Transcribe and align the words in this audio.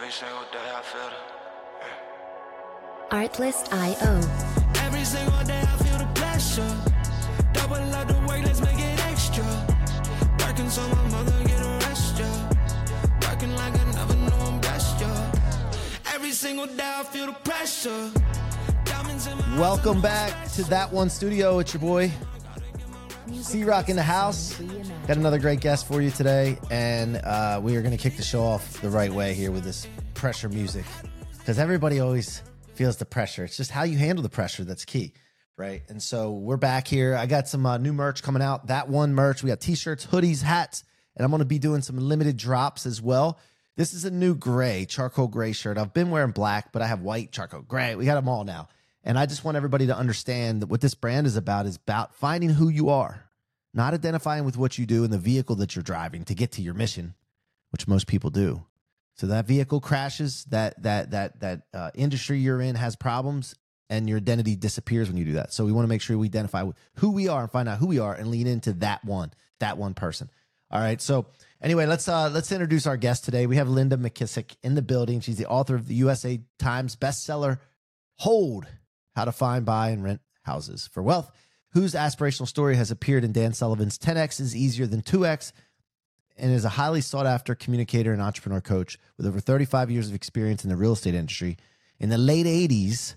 Every 0.00 0.12
single 0.12 0.44
day 0.52 0.70
I 0.72 0.80
feel 0.80 1.10
it. 1.10 1.14
Artlist.io. 3.10 4.20
Every 4.86 5.04
single 5.04 5.42
day 5.42 5.60
I 5.60 5.76
feel 5.82 5.98
the 5.98 6.06
pressure. 6.14 6.72
Double 7.52 7.74
up 7.74 8.06
the 8.06 8.14
work, 8.28 8.44
let's 8.44 8.60
make 8.60 8.78
it 8.78 9.04
extra. 9.06 9.44
Working 10.38 10.70
so 10.70 10.86
my 10.86 11.02
mother 11.08 11.42
get 11.44 11.60
a 11.60 11.68
rest, 11.84 12.16
yeah. 12.16 12.48
Working 13.28 13.52
like 13.56 13.74
I 13.74 13.84
never 13.90 14.14
knew 14.14 14.36
I'm 14.46 14.60
best, 14.60 15.00
yeah. 15.00 15.32
Every 16.14 16.30
single 16.30 16.68
day 16.68 16.94
I 17.00 17.02
feel 17.02 17.26
the 17.26 17.32
pressure. 17.32 18.12
Diamonds 18.84 19.26
in 19.26 19.36
my 19.36 19.58
Welcome 19.58 20.00
back 20.00 20.48
to 20.52 20.62
That 20.70 20.92
One 20.92 21.10
Studio. 21.10 21.58
It's 21.58 21.74
your 21.74 21.80
boy, 21.80 22.12
C-Roc 23.42 23.88
in 23.88 23.96
the 23.96 24.02
house. 24.02 24.60
Got 25.06 25.16
another 25.16 25.38
great 25.38 25.60
guest 25.60 25.86
for 25.86 26.02
you 26.02 26.10
today, 26.10 26.58
and 26.70 27.16
uh, 27.16 27.60
we 27.62 27.76
are 27.76 27.82
going 27.82 27.96
to 27.96 28.02
kick 28.02 28.16
the 28.16 28.22
show 28.22 28.42
off 28.42 28.80
the 28.80 28.90
right 28.90 29.12
way 29.12 29.34
here 29.34 29.50
with 29.50 29.64
this 29.64 29.86
pressure 30.14 30.48
music 30.48 30.84
because 31.38 31.58
everybody 31.58 32.00
always 32.00 32.42
feels 32.74 32.96
the 32.96 33.04
pressure. 33.04 33.44
It's 33.44 33.56
just 33.56 33.70
how 33.70 33.84
you 33.84 33.96
handle 33.96 34.22
the 34.22 34.28
pressure 34.28 34.64
that's 34.64 34.84
key, 34.84 35.12
right? 35.56 35.82
And 35.88 36.02
so 36.02 36.32
we're 36.32 36.56
back 36.56 36.86
here. 36.88 37.14
I 37.14 37.26
got 37.26 37.48
some 37.48 37.64
uh, 37.64 37.78
new 37.78 37.92
merch 37.92 38.22
coming 38.22 38.42
out. 38.42 38.66
That 38.66 38.88
One 38.88 39.14
merch. 39.14 39.42
We 39.42 39.48
got 39.48 39.60
t 39.60 39.74
shirts, 39.74 40.04
hoodies, 40.06 40.42
hats, 40.42 40.84
and 41.16 41.24
I'm 41.24 41.30
going 41.30 41.40
to 41.40 41.46
be 41.46 41.58
doing 41.58 41.82
some 41.82 41.96
limited 41.96 42.36
drops 42.36 42.86
as 42.86 43.00
well. 43.00 43.38
This 43.76 43.94
is 43.94 44.04
a 44.04 44.10
new 44.10 44.34
gray, 44.34 44.86
charcoal 44.86 45.28
gray 45.28 45.52
shirt. 45.52 45.78
I've 45.78 45.94
been 45.94 46.10
wearing 46.10 46.32
black, 46.32 46.72
but 46.72 46.82
I 46.82 46.88
have 46.88 47.00
white, 47.02 47.30
charcoal 47.30 47.62
gray. 47.62 47.94
We 47.94 48.04
got 48.04 48.16
them 48.16 48.28
all 48.28 48.44
now. 48.44 48.68
And 49.04 49.18
I 49.18 49.26
just 49.26 49.44
want 49.44 49.56
everybody 49.56 49.86
to 49.86 49.96
understand 49.96 50.62
that 50.62 50.66
what 50.66 50.80
this 50.80 50.94
brand 50.94 51.26
is 51.26 51.36
about 51.36 51.66
is 51.66 51.76
about 51.76 52.14
finding 52.14 52.50
who 52.50 52.68
you 52.68 52.88
are, 52.90 53.24
not 53.74 53.94
identifying 53.94 54.44
with 54.44 54.56
what 54.56 54.78
you 54.78 54.86
do 54.86 55.04
in 55.04 55.10
the 55.10 55.18
vehicle 55.18 55.56
that 55.56 55.76
you're 55.76 55.82
driving 55.82 56.24
to 56.24 56.34
get 56.34 56.52
to 56.52 56.62
your 56.62 56.74
mission, 56.74 57.14
which 57.70 57.86
most 57.86 58.06
people 58.06 58.30
do. 58.30 58.64
So 59.14 59.26
that 59.26 59.46
vehicle 59.46 59.80
crashes, 59.80 60.44
that 60.46 60.80
that 60.82 61.10
that 61.10 61.40
that 61.40 61.62
uh, 61.74 61.90
industry 61.94 62.38
you're 62.38 62.60
in 62.60 62.76
has 62.76 62.94
problems, 62.96 63.54
and 63.90 64.08
your 64.08 64.18
identity 64.18 64.54
disappears 64.54 65.08
when 65.08 65.16
you 65.16 65.24
do 65.24 65.32
that. 65.32 65.52
So 65.52 65.64
we 65.64 65.72
want 65.72 65.84
to 65.84 65.88
make 65.88 66.02
sure 66.02 66.16
we 66.16 66.28
identify 66.28 66.64
who 66.94 67.10
we 67.10 67.28
are 67.28 67.42
and 67.42 67.50
find 67.50 67.68
out 67.68 67.78
who 67.78 67.86
we 67.86 67.98
are 67.98 68.14
and 68.14 68.30
lean 68.30 68.46
into 68.46 68.72
that 68.74 69.04
one, 69.04 69.32
that 69.60 69.76
one 69.76 69.94
person. 69.94 70.30
All 70.70 70.80
right. 70.80 71.00
So 71.00 71.26
anyway, 71.62 71.86
let's 71.86 72.08
uh 72.08 72.30
let's 72.30 72.52
introduce 72.52 72.86
our 72.86 72.96
guest 72.96 73.24
today. 73.24 73.46
We 73.46 73.56
have 73.56 73.68
Linda 73.68 73.96
McKissack 73.96 74.56
in 74.62 74.74
the 74.74 74.82
building. 74.82 75.20
She's 75.20 75.38
the 75.38 75.46
author 75.46 75.74
of 75.74 75.88
the 75.88 75.94
USA 75.94 76.40
Times 76.58 76.94
bestseller 76.96 77.58
Hold: 78.18 78.66
How 79.16 79.24
to 79.24 79.32
Find, 79.32 79.64
Buy, 79.64 79.90
and 79.90 80.02
Rent 80.02 80.20
Houses 80.42 80.88
for 80.92 81.02
Wealth, 81.02 81.30
whose 81.70 81.94
aspirational 81.94 82.48
story 82.48 82.76
has 82.76 82.90
appeared 82.90 83.24
in 83.24 83.32
Dan 83.32 83.52
Sullivan's 83.52 83.98
10x 83.98 84.40
is 84.40 84.56
easier 84.56 84.86
than 84.86 85.02
2x 85.02 85.52
and 86.36 86.52
is 86.52 86.64
a 86.64 86.70
highly 86.70 87.00
sought 87.00 87.26
after 87.26 87.54
communicator 87.54 88.12
and 88.12 88.22
entrepreneur 88.22 88.60
coach 88.60 88.98
with 89.16 89.26
over 89.26 89.40
35 89.40 89.90
years 89.90 90.08
of 90.08 90.14
experience 90.14 90.64
in 90.64 90.70
the 90.70 90.76
real 90.76 90.92
estate 90.92 91.14
industry. 91.14 91.56
In 91.98 92.08
the 92.10 92.18
late 92.18 92.46
80s, 92.46 93.16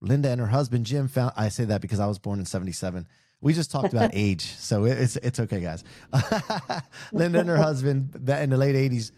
Linda 0.00 0.30
and 0.30 0.40
her 0.40 0.46
husband 0.46 0.86
Jim 0.86 1.08
found 1.08 1.32
I 1.36 1.48
say 1.48 1.64
that 1.64 1.80
because 1.80 2.00
I 2.00 2.06
was 2.06 2.18
born 2.18 2.38
in 2.38 2.44
77. 2.44 3.08
We 3.40 3.54
just 3.54 3.70
talked 3.70 3.92
about 3.92 4.10
age, 4.14 4.42
so 4.42 4.84
it's 4.84 5.16
it's 5.16 5.40
okay, 5.40 5.60
guys. 5.60 5.84
Linda 7.12 7.40
and 7.40 7.48
her 7.48 7.56
husband 7.56 8.10
that 8.14 8.42
in 8.42 8.50
the 8.50 8.56
late 8.56 8.74
80s 8.74 9.12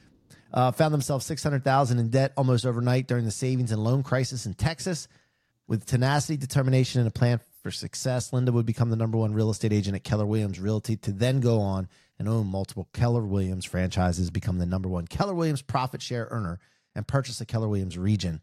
uh, 0.52 0.72
found 0.72 0.92
themselves 0.92 1.26
600,000 1.26 1.98
in 1.98 2.08
debt 2.08 2.32
almost 2.36 2.66
overnight 2.66 3.06
during 3.06 3.24
the 3.24 3.30
savings 3.30 3.72
and 3.72 3.82
loan 3.82 4.02
crisis 4.02 4.46
in 4.46 4.54
Texas. 4.54 5.08
With 5.66 5.86
tenacity, 5.86 6.36
determination, 6.36 7.00
and 7.00 7.08
a 7.08 7.12
plan 7.12 7.38
for 7.62 7.70
success, 7.70 8.32
Linda 8.32 8.52
would 8.52 8.66
become 8.66 8.90
the 8.90 8.96
number 8.96 9.18
one 9.18 9.34
real 9.34 9.50
estate 9.50 9.72
agent 9.72 9.96
at 9.96 10.04
Keller 10.04 10.26
Williams 10.26 10.58
Realty 10.58 10.96
to 10.96 11.12
then 11.12 11.40
go 11.40 11.60
on 11.60 11.88
and 12.18 12.28
own 12.28 12.46
multiple 12.46 12.88
Keller 12.92 13.24
Williams 13.24 13.64
franchises, 13.64 14.30
become 14.30 14.58
the 14.58 14.66
number 14.66 14.88
one 14.88 15.06
Keller 15.06 15.34
Williams 15.34 15.62
profit 15.62 16.02
share 16.02 16.28
earner, 16.30 16.58
and 16.94 17.06
purchase 17.06 17.38
the 17.38 17.46
Keller 17.46 17.68
Williams 17.68 17.96
region. 17.96 18.40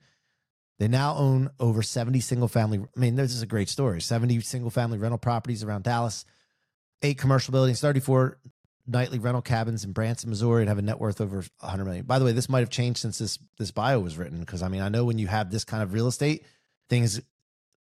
They 0.80 0.88
now 0.88 1.16
own 1.16 1.50
over 1.60 1.82
70 1.82 2.20
single 2.20 2.48
family. 2.48 2.80
I 2.80 3.00
mean, 3.00 3.16
this 3.16 3.34
is 3.34 3.42
a 3.42 3.48
great 3.48 3.70
story 3.70 4.02
70 4.02 4.42
single 4.42 4.70
family 4.70 4.98
rental 4.98 5.18
properties 5.18 5.64
around 5.64 5.84
Dallas, 5.84 6.26
eight 7.02 7.18
commercial 7.18 7.52
buildings, 7.52 7.82
34 7.82 8.38
nightly 8.88 9.20
rental 9.20 9.42
cabins 9.42 9.84
in 9.84 9.92
Branson, 9.92 10.30
Missouri, 10.30 10.62
and 10.62 10.70
have 10.70 10.78
a 10.78 10.82
net 10.82 11.00
worth 11.00 11.20
over 11.20 11.44
100 11.60 11.86
million. 11.86 12.06
By 12.06 12.20
the 12.20 12.26
way, 12.26 12.32
this 12.32 12.50
might 12.50 12.62
have 12.62 12.70
changed 12.70 13.00
since 13.00 13.18
this 13.18 13.38
this 13.58 13.72
bio 13.72 14.00
was 14.00 14.18
written 14.18 14.40
because 14.40 14.62
I 14.62 14.70
mean, 14.70 14.82
I 14.82 14.90
know 14.90 15.06
when 15.06 15.20
you 15.20 15.28
have 15.28 15.52
this 15.52 15.64
kind 15.64 15.84
of 15.84 15.94
real 15.94 16.08
estate, 16.08 16.46
things 16.90 17.22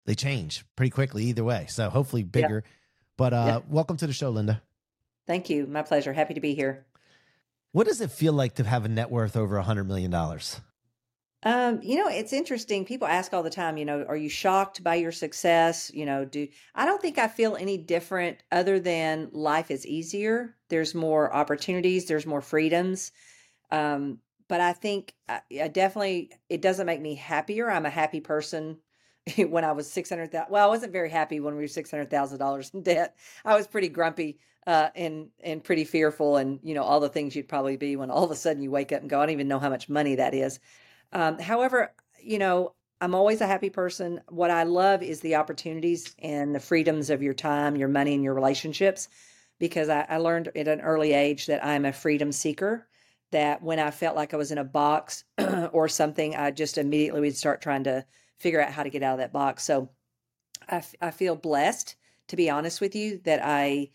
they 0.05 0.16
change 0.16 0.66
pretty 0.75 0.89
quickly 0.91 1.25
either 1.25 1.43
way. 1.43 1.66
So 1.69 1.89
hopefully 1.89 2.23
bigger. 2.23 2.63
But 3.17 3.33
uh 3.33 3.61
Yeah. 3.66 3.69
welcome 3.69 3.97
to 3.97 4.07
the 4.07 4.13
show, 4.13 4.29
Linda. 4.29 4.61
Thank 5.27 5.49
you. 5.49 5.66
My 5.67 5.81
pleasure. 5.81 6.13
Happy 6.13 6.33
to 6.35 6.41
be 6.41 6.53
here. 6.55 6.85
What 7.71 7.88
does 7.88 7.99
it 8.01 8.11
feel 8.11 8.33
like 8.33 8.55
to 8.55 8.63
have 8.63 8.85
a 8.85 8.88
net 8.88 9.09
worth 9.11 9.35
over 9.35 9.55
a 9.55 9.59
100 9.59 9.83
million 9.85 10.11
dollars? 10.11 10.61
Um, 11.43 11.79
you 11.83 11.97
know, 11.97 12.07
it's 12.07 12.33
interesting. 12.33 12.85
People 12.85 13.07
ask 13.07 13.31
all 13.31 13.43
the 13.43 13.51
time, 13.51 13.77
you 13.77 13.85
know, 13.85 14.03
are 14.05 14.17
you 14.17 14.29
shocked 14.29 14.83
by 14.83 14.95
your 14.95 15.11
success? 15.11 15.91
You 15.93 16.05
know, 16.05 16.25
do 16.25 16.47
I 16.73 16.85
don't 16.85 17.01
think 17.01 17.19
I 17.19 17.27
feel 17.27 17.55
any 17.55 17.77
different 17.77 18.41
other 18.51 18.79
than 18.79 19.29
life 19.31 19.69
is 19.69 19.85
easier. 19.85 20.55
There's 20.69 20.95
more 20.95 21.31
opportunities, 21.33 22.05
there's 22.07 22.25
more 22.25 22.41
freedoms. 22.41 23.11
Um, 23.72 24.19
but 24.47 24.61
I 24.61 24.73
think 24.73 25.13
I, 25.29 25.41
I 25.61 25.67
definitely 25.67 26.31
it 26.49 26.61
doesn't 26.61 26.85
make 26.87 27.01
me 27.01 27.13
happier. 27.16 27.69
I'm 27.69 27.85
a 27.85 27.91
happy 27.91 28.22
person. 28.22 28.79
when 29.50 29.63
I 29.63 29.72
was 29.72 29.91
six 29.91 30.09
hundred 30.09 30.31
thousand, 30.31 30.52
well, 30.52 30.66
I 30.66 30.69
wasn't 30.69 30.91
very 30.91 31.09
happy 31.09 31.40
when 31.40 31.56
we 31.56 31.62
were 31.62 31.68
six 31.68 31.90
hundred 31.90 32.09
thousand 32.09 32.40
dollars 32.40 32.72
in 32.74 32.84
debt. 32.84 33.16
I 33.44 33.56
was 33.56 33.68
pretty 33.68 33.90
grumpy 33.90 34.40
uh, 34.68 34.90
and 34.96 35.30
and 35.44 35.63
pretty 35.63 35.84
fearful, 35.84 36.38
and 36.38 36.59
you 36.63 36.74
know 36.74 36.84
all 36.84 37.00
the 37.00 37.09
things 37.09 37.35
you'd 37.35 37.47
probably 37.47 37.78
be 37.78 37.96
when 37.96 38.12
all 38.12 38.24
of 38.24 38.31
a 38.31 38.35
sudden 38.35 38.62
you 38.62 38.72
wake 38.72 38.91
up 38.91 39.02
and 39.02 39.09
go, 39.09 39.19
I 39.19 39.25
don't 39.25 39.34
even 39.34 39.47
know 39.47 39.59
how 39.59 39.69
much 39.69 39.90
money 39.90 40.16
that 40.16 40.34
is. 40.34 40.59
Um, 41.12 41.40
however, 41.40 41.94
you 42.22 42.38
know, 42.38 42.74
I'm 43.02 43.16
always 43.16 43.41
a 43.41 43.47
happy 43.47 43.69
person. 43.69 44.22
What 44.30 44.52
I 44.52 44.64
love 44.64 45.02
is 45.02 45.22
the 45.22 45.35
opportunities 45.35 46.16
and 46.19 46.53
the 46.53 46.59
freedoms 46.59 47.09
of 47.09 47.24
your 47.24 47.34
time, 47.34 47.75
your 47.75 47.88
money, 47.88 48.14
and 48.14 48.24
your 48.24 48.34
relationships. 48.34 49.09
Because 49.58 49.88
I, 49.88 50.06
I 50.09 50.18
learned 50.18 50.52
at 50.56 50.68
an 50.68 50.81
early 50.81 51.14
age 51.14 51.46
that 51.46 51.66
I'm 51.66 51.85
a 51.85 51.94
freedom 51.94 52.31
seeker. 52.31 52.88
That 53.31 53.62
when 53.62 53.80
I 53.80 53.91
felt 53.91 54.16
like 54.16 54.34
I 54.34 54.38
was 54.38 54.52
in 54.52 54.58
a 54.58 54.64
box 54.64 55.24
or 55.72 55.88
something, 55.88 56.35
I 56.35 56.52
just 56.52 56.78
immediately 56.78 57.22
would 57.22 57.35
start 57.35 57.62
trying 57.62 57.84
to 57.85 58.06
figure 58.40 58.62
out 58.62 58.72
how 58.72 58.84
to 58.84 58.90
get 58.90 59.03
out 59.03 59.13
of 59.13 59.19
that 59.19 59.34
box. 59.34 59.63
So 59.63 59.90
I, 60.69 60.78
f- 60.78 60.96
I 61.01 61.12
feel 61.12 61.35
blessed, 61.35 61.96
to 62.29 62.35
be 62.35 62.50
honest 62.50 62.81
with 62.81 62.96
you, 62.96 63.19
that 63.25 63.41
I 63.44 63.91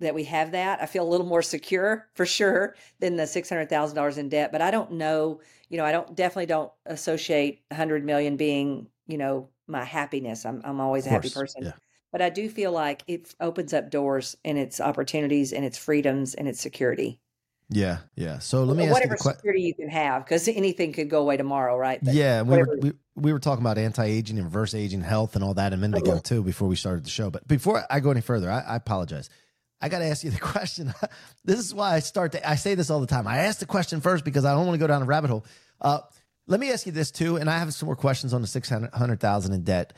that 0.00 0.14
we 0.14 0.24
have 0.24 0.50
that. 0.52 0.82
I 0.82 0.86
feel 0.86 1.06
a 1.06 1.08
little 1.08 1.26
more 1.26 1.42
secure 1.42 2.08
for 2.14 2.26
sure 2.26 2.74
than 2.98 3.16
the 3.16 3.26
six 3.26 3.48
hundred 3.48 3.68
thousand 3.68 3.96
dollars 3.96 4.18
in 4.18 4.28
debt. 4.28 4.52
But 4.52 4.60
I 4.62 4.70
don't 4.70 4.92
know, 4.92 5.40
you 5.68 5.78
know, 5.78 5.84
I 5.84 5.92
don't 5.92 6.14
definitely 6.14 6.46
don't 6.46 6.72
associate 6.86 7.62
a 7.70 7.74
hundred 7.74 8.04
million 8.04 8.36
being, 8.36 8.88
you 9.06 9.18
know, 9.18 9.48
my 9.66 9.84
happiness. 9.84 10.44
I'm 10.44 10.60
I'm 10.64 10.80
always 10.80 11.06
a 11.06 11.10
happy 11.10 11.30
person. 11.30 11.64
yeah. 11.64 11.72
But 12.10 12.20
I 12.20 12.28
do 12.28 12.50
feel 12.50 12.72
like 12.72 13.04
it 13.06 13.34
opens 13.40 13.72
up 13.72 13.90
doors 13.90 14.36
and 14.44 14.58
its 14.58 14.80
opportunities 14.82 15.52
and 15.52 15.64
its 15.64 15.78
freedoms 15.78 16.34
and 16.34 16.46
its 16.46 16.60
security. 16.60 17.21
Yeah, 17.72 17.98
yeah. 18.16 18.38
So 18.38 18.64
let 18.64 18.76
me 18.76 18.84
ask 18.84 18.88
you 18.88 18.92
Whatever 18.92 19.16
question. 19.16 19.38
security 19.38 19.62
you 19.62 19.74
can 19.74 19.88
have, 19.88 20.24
because 20.24 20.46
anything 20.48 20.92
could 20.92 21.08
go 21.08 21.20
away 21.22 21.36
tomorrow, 21.36 21.76
right? 21.76 21.98
But 22.02 22.14
Yeah, 22.14 22.42
we 22.42 22.58
were 22.58 22.78
we, 22.80 22.92
we 23.16 23.32
were 23.32 23.38
talking 23.38 23.62
about 23.64 23.78
anti-aging 23.78 24.36
and 24.36 24.46
reverse 24.46 24.74
aging 24.74 25.00
health 25.02 25.34
and 25.34 25.42
all 25.44 25.54
that 25.54 25.72
a 25.72 25.76
minute 25.76 25.98
ago 25.98 26.18
too 26.18 26.42
before 26.42 26.68
we 26.68 26.76
started 26.76 27.04
the 27.04 27.10
show. 27.10 27.30
But 27.30 27.48
before 27.48 27.82
I 27.90 28.00
go 28.00 28.10
any 28.10 28.20
further, 28.20 28.50
I, 28.50 28.60
I 28.60 28.76
apologize. 28.76 29.30
I 29.80 29.88
got 29.88 29.98
to 30.00 30.04
ask 30.04 30.22
you 30.22 30.30
the 30.30 30.38
question. 30.54 30.92
this 31.44 31.58
is 31.58 31.74
why 31.74 31.94
I 31.94 31.98
start. 32.00 32.32
To, 32.32 32.48
I 32.48 32.54
say 32.56 32.74
this 32.74 32.90
all 32.90 33.00
the 33.00 33.06
time. 33.06 33.26
I 33.26 33.38
ask 33.38 33.58
the 33.58 33.66
question 33.66 34.00
first 34.00 34.24
because 34.24 34.44
I 34.44 34.54
don't 34.54 34.66
want 34.66 34.74
to 34.74 34.78
go 34.80 34.86
down 34.86 35.02
a 35.02 35.06
rabbit 35.06 35.30
hole. 35.30 35.44
Uh, 35.80 36.00
let 36.46 36.60
me 36.60 36.70
ask 36.72 36.86
you 36.86 36.92
this 36.92 37.10
too, 37.10 37.36
and 37.36 37.48
I 37.48 37.58
have 37.58 37.72
some 37.74 37.86
more 37.86 37.96
questions 37.96 38.34
on 38.34 38.40
the 38.42 38.46
six 38.46 38.68
hundred 38.68 39.20
thousand 39.20 39.54
in 39.54 39.62
debt 39.64 39.92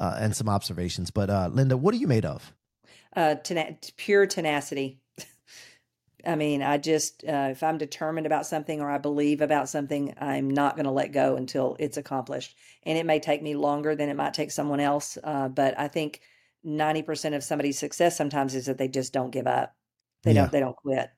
uh, 0.00 0.16
and 0.18 0.34
some 0.34 0.48
observations. 0.48 1.10
But 1.10 1.28
uh, 1.30 1.50
Linda, 1.52 1.76
what 1.76 1.94
are 1.94 1.98
you 1.98 2.06
made 2.06 2.24
of? 2.24 2.52
uh, 3.16 3.34
tena- 3.42 3.76
pure 3.96 4.24
tenacity. 4.26 5.00
I 6.26 6.36
mean, 6.36 6.62
I 6.62 6.78
just, 6.78 7.24
uh, 7.24 7.48
if 7.50 7.62
I'm 7.62 7.78
determined 7.78 8.26
about 8.26 8.46
something 8.46 8.80
or 8.80 8.90
I 8.90 8.98
believe 8.98 9.40
about 9.40 9.68
something, 9.68 10.14
I'm 10.18 10.50
not 10.50 10.76
going 10.76 10.84
to 10.86 10.90
let 10.90 11.12
go 11.12 11.36
until 11.36 11.76
it's 11.78 11.96
accomplished. 11.96 12.56
And 12.84 12.96
it 12.98 13.06
may 13.06 13.20
take 13.20 13.42
me 13.42 13.54
longer 13.54 13.94
than 13.94 14.08
it 14.08 14.16
might 14.16 14.34
take 14.34 14.50
someone 14.50 14.80
else. 14.80 15.18
Uh, 15.22 15.48
but 15.48 15.78
I 15.78 15.88
think 15.88 16.20
90% 16.66 17.34
of 17.34 17.42
somebody's 17.44 17.78
success 17.78 18.16
sometimes 18.16 18.54
is 18.54 18.66
that 18.66 18.78
they 18.78 18.88
just 18.88 19.12
don't 19.12 19.30
give 19.30 19.46
up. 19.46 19.74
They 20.22 20.32
Yeah. 20.32 20.42
don't, 20.42 20.52
they 20.52 20.60
don't 20.60 20.76
quit. 20.76 21.10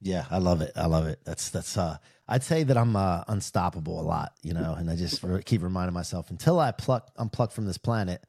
Yeah, 0.00 0.24
I 0.30 0.38
love 0.38 0.62
it. 0.62 0.72
I 0.76 0.86
love 0.86 1.06
it. 1.06 1.20
That's 1.24 1.50
that's. 1.50 1.76
uh 1.76 1.98
I'd 2.26 2.42
say 2.44 2.62
that 2.62 2.78
I'm 2.78 2.94
uh, 2.94 3.24
unstoppable 3.26 4.00
a 4.00 4.02
lot, 4.02 4.34
you 4.42 4.54
know, 4.54 4.72
and 4.78 4.88
I 4.88 4.94
just 4.96 5.22
keep 5.44 5.62
reminding 5.62 5.92
myself 5.94 6.30
until 6.30 6.60
I 6.60 6.70
pluck, 6.70 7.10
I'm 7.16 7.28
plucked 7.28 7.52
from 7.52 7.66
this 7.66 7.76
planet, 7.76 8.24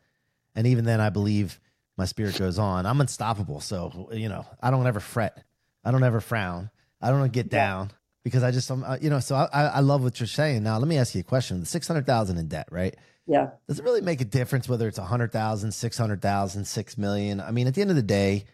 and 0.56 0.66
even 0.68 0.86
then, 0.86 1.00
I 1.00 1.12
believe 1.12 1.60
my 1.98 2.06
spirit 2.06 2.38
goes 2.38 2.58
on. 2.58 2.86
I'm 2.86 3.00
unstoppable. 3.00 3.62
So 3.62 4.10
you 4.12 4.28
know, 4.28 4.46
I 4.62 4.72
don't 4.72 4.86
ever 4.88 5.00
fret. 5.00 5.44
I 5.84 5.92
don't 5.92 6.04
ever 6.04 6.22
frown. 6.22 6.70
I 7.02 7.10
don't 7.10 7.32
get 7.32 7.50
down 7.50 7.92
because 8.24 8.44
I 8.44 8.52
just, 8.52 8.70
I'm, 8.70 8.84
uh, 8.84 8.98
you 9.02 9.10
know. 9.10 9.20
So 9.20 9.36
I, 9.36 9.46
I 9.52 9.64
I 9.66 9.80
love 9.80 10.04
what 10.04 10.20
you're 10.20 10.28
saying. 10.28 10.64
Now, 10.64 10.78
let 10.78 10.88
me 10.88 10.98
ask 10.98 11.16
you 11.16 11.22
a 11.22 11.24
question. 11.24 11.60
The 11.60 11.66
six 11.66 11.88
hundred 11.88 12.06
thousand 12.06 12.38
in 12.38 12.48
debt, 12.48 12.68
right? 12.72 12.96
Yeah. 13.28 13.52
does 13.68 13.80
it 13.80 13.86
really 13.86 14.02
make 14.02 14.20
a 14.20 14.26
difference 14.26 14.68
whether 14.68 14.88
it's 14.88 14.98
100,000, 14.98 15.72
600,000, 15.72 16.66
6 16.66 16.98
million? 16.98 17.40
I 17.40 17.52
mean, 17.52 17.68
at 17.68 17.76
the 17.76 17.82
end 17.82 17.92
of 17.92 17.96
the 17.96 18.02
day, 18.02 18.46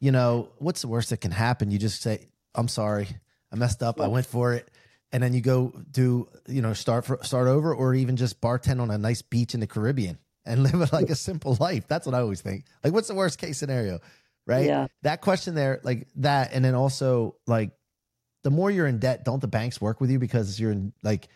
you 0.00 0.12
know, 0.12 0.48
what's 0.58 0.80
the 0.80 0.88
worst 0.88 1.10
that 1.10 1.20
can 1.20 1.32
happen? 1.32 1.70
You 1.70 1.78
just 1.78 2.00
say, 2.00 2.28
I'm 2.54 2.68
sorry. 2.68 3.08
I 3.52 3.56
messed 3.56 3.82
up. 3.82 4.00
I 4.00 4.06
went 4.08 4.24
for 4.24 4.54
it. 4.54 4.70
and 5.12 5.22
then 5.22 5.34
you 5.34 5.40
go 5.40 5.72
do 5.90 6.26
you 6.48 6.62
know 6.62 6.72
start 6.72 7.04
for, 7.04 7.18
start 7.22 7.48
over 7.48 7.74
or 7.74 7.94
even 7.94 8.16
just 8.16 8.40
bartend 8.40 8.80
on 8.80 8.90
a 8.90 8.96
nice 8.98 9.20
beach 9.22 9.52
in 9.54 9.60
the 9.60 9.66
Caribbean 9.66 10.18
and 10.46 10.62
live 10.72 10.92
like 10.92 11.10
a 11.10 11.14
simple 11.14 11.56
life. 11.60 11.86
That's 11.86 12.06
what 12.06 12.14
I 12.14 12.20
always 12.20 12.40
think. 12.40 12.64
Like, 12.82 12.92
what's 12.92 13.08
the 13.08 13.14
worst 13.14 13.38
case 13.38 13.58
scenario? 13.58 14.00
Right. 14.46 14.66
Yeah. 14.66 14.88
That 15.02 15.20
question 15.22 15.54
there, 15.54 15.80
like 15.84 16.08
that, 16.16 16.52
and 16.52 16.64
then 16.64 16.74
also 16.74 17.36
like 17.46 17.70
the 18.42 18.50
more 18.50 18.70
you're 18.70 18.86
in 18.86 18.98
debt, 18.98 19.24
don't 19.24 19.40
the 19.40 19.48
banks 19.48 19.80
work 19.80 20.00
with 20.00 20.10
you 20.10 20.18
because 20.18 20.60
you're 20.60 20.70
in 20.70 20.92
like 21.02 21.28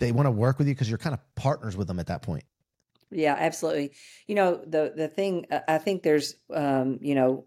they 0.00 0.12
want 0.12 0.26
to 0.26 0.30
work 0.30 0.58
with 0.58 0.66
you 0.66 0.74
because 0.74 0.88
you're 0.88 0.98
kind 0.98 1.14
of 1.14 1.20
partners 1.34 1.76
with 1.76 1.88
them 1.88 1.98
at 1.98 2.06
that 2.06 2.22
point. 2.22 2.44
Yeah, 3.10 3.36
absolutely. 3.38 3.92
You 4.26 4.34
know, 4.34 4.56
the 4.56 4.92
the 4.94 5.08
thing 5.08 5.46
I 5.66 5.78
think 5.78 6.02
there's 6.02 6.34
um, 6.52 6.98
you 7.02 7.14
know, 7.14 7.46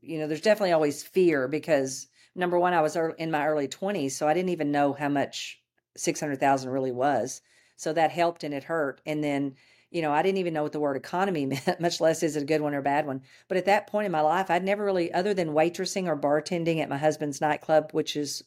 you 0.00 0.18
know, 0.18 0.26
there's 0.26 0.40
definitely 0.40 0.72
always 0.72 1.02
fear 1.02 1.48
because 1.48 2.08
number 2.34 2.58
one, 2.58 2.74
I 2.74 2.80
was 2.80 2.96
in 3.18 3.30
my 3.30 3.46
early 3.46 3.68
20s, 3.68 4.12
so 4.12 4.28
I 4.28 4.34
didn't 4.34 4.50
even 4.50 4.70
know 4.72 4.92
how 4.92 5.08
much 5.08 5.60
600,000 5.96 6.70
really 6.70 6.92
was. 6.92 7.42
So 7.76 7.92
that 7.92 8.10
helped 8.10 8.44
and 8.44 8.54
it 8.54 8.64
hurt. 8.64 9.00
And 9.06 9.24
then, 9.24 9.54
you 9.90 10.02
know, 10.02 10.12
I 10.12 10.22
didn't 10.22 10.38
even 10.38 10.54
know 10.54 10.62
what 10.62 10.72
the 10.72 10.80
word 10.80 10.96
economy 10.96 11.46
meant, 11.66 11.80
much 11.80 12.00
less 12.00 12.22
is 12.22 12.36
it 12.36 12.42
a 12.42 12.46
good 12.46 12.60
one 12.60 12.74
or 12.74 12.78
a 12.78 12.82
bad 12.82 13.06
one. 13.06 13.22
But 13.48 13.58
at 13.58 13.66
that 13.66 13.86
point 13.86 14.06
in 14.06 14.12
my 14.12 14.20
life, 14.20 14.50
I'd 14.50 14.64
never 14.64 14.84
really, 14.84 15.12
other 15.12 15.34
than 15.34 15.50
waitressing 15.50 16.06
or 16.06 16.16
bartending 16.16 16.80
at 16.80 16.88
my 16.88 16.98
husband's 16.98 17.40
nightclub, 17.40 17.90
which 17.92 18.16
is 18.16 18.42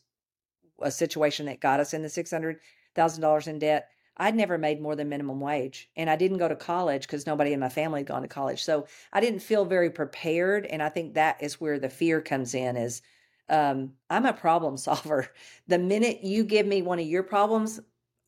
a 0.81 0.91
situation 0.91 1.45
that 1.45 1.59
got 1.59 1.79
us 1.79 1.93
in 1.93 2.01
the 2.01 2.07
$600,000 2.07 3.47
in 3.47 3.59
debt, 3.59 3.89
I'd 4.15 4.35
never 4.35 4.57
made 4.57 4.81
more 4.81 4.95
than 4.95 5.09
minimum 5.09 5.39
wage. 5.39 5.89
And 5.95 6.09
I 6.09 6.15
didn't 6.15 6.37
go 6.37 6.47
to 6.47 6.55
college 6.55 7.03
because 7.03 7.25
nobody 7.25 7.53
in 7.53 7.59
my 7.59 7.69
family 7.69 8.01
had 8.01 8.07
gone 8.07 8.21
to 8.21 8.27
college. 8.27 8.63
So 8.63 8.85
I 9.11 9.19
didn't 9.19 9.39
feel 9.39 9.65
very 9.65 9.89
prepared. 9.89 10.65
And 10.67 10.83
I 10.83 10.89
think 10.89 11.15
that 11.15 11.41
is 11.41 11.59
where 11.59 11.79
the 11.79 11.89
fear 11.89 12.21
comes 12.21 12.53
in 12.53 12.77
is 12.77 13.01
um, 13.49 13.93
I'm 14.09 14.25
a 14.25 14.33
problem 14.33 14.77
solver. 14.77 15.29
The 15.67 15.79
minute 15.79 16.23
you 16.23 16.43
give 16.43 16.67
me 16.67 16.81
one 16.81 16.99
of 16.99 17.05
your 17.05 17.23
problems, 17.23 17.79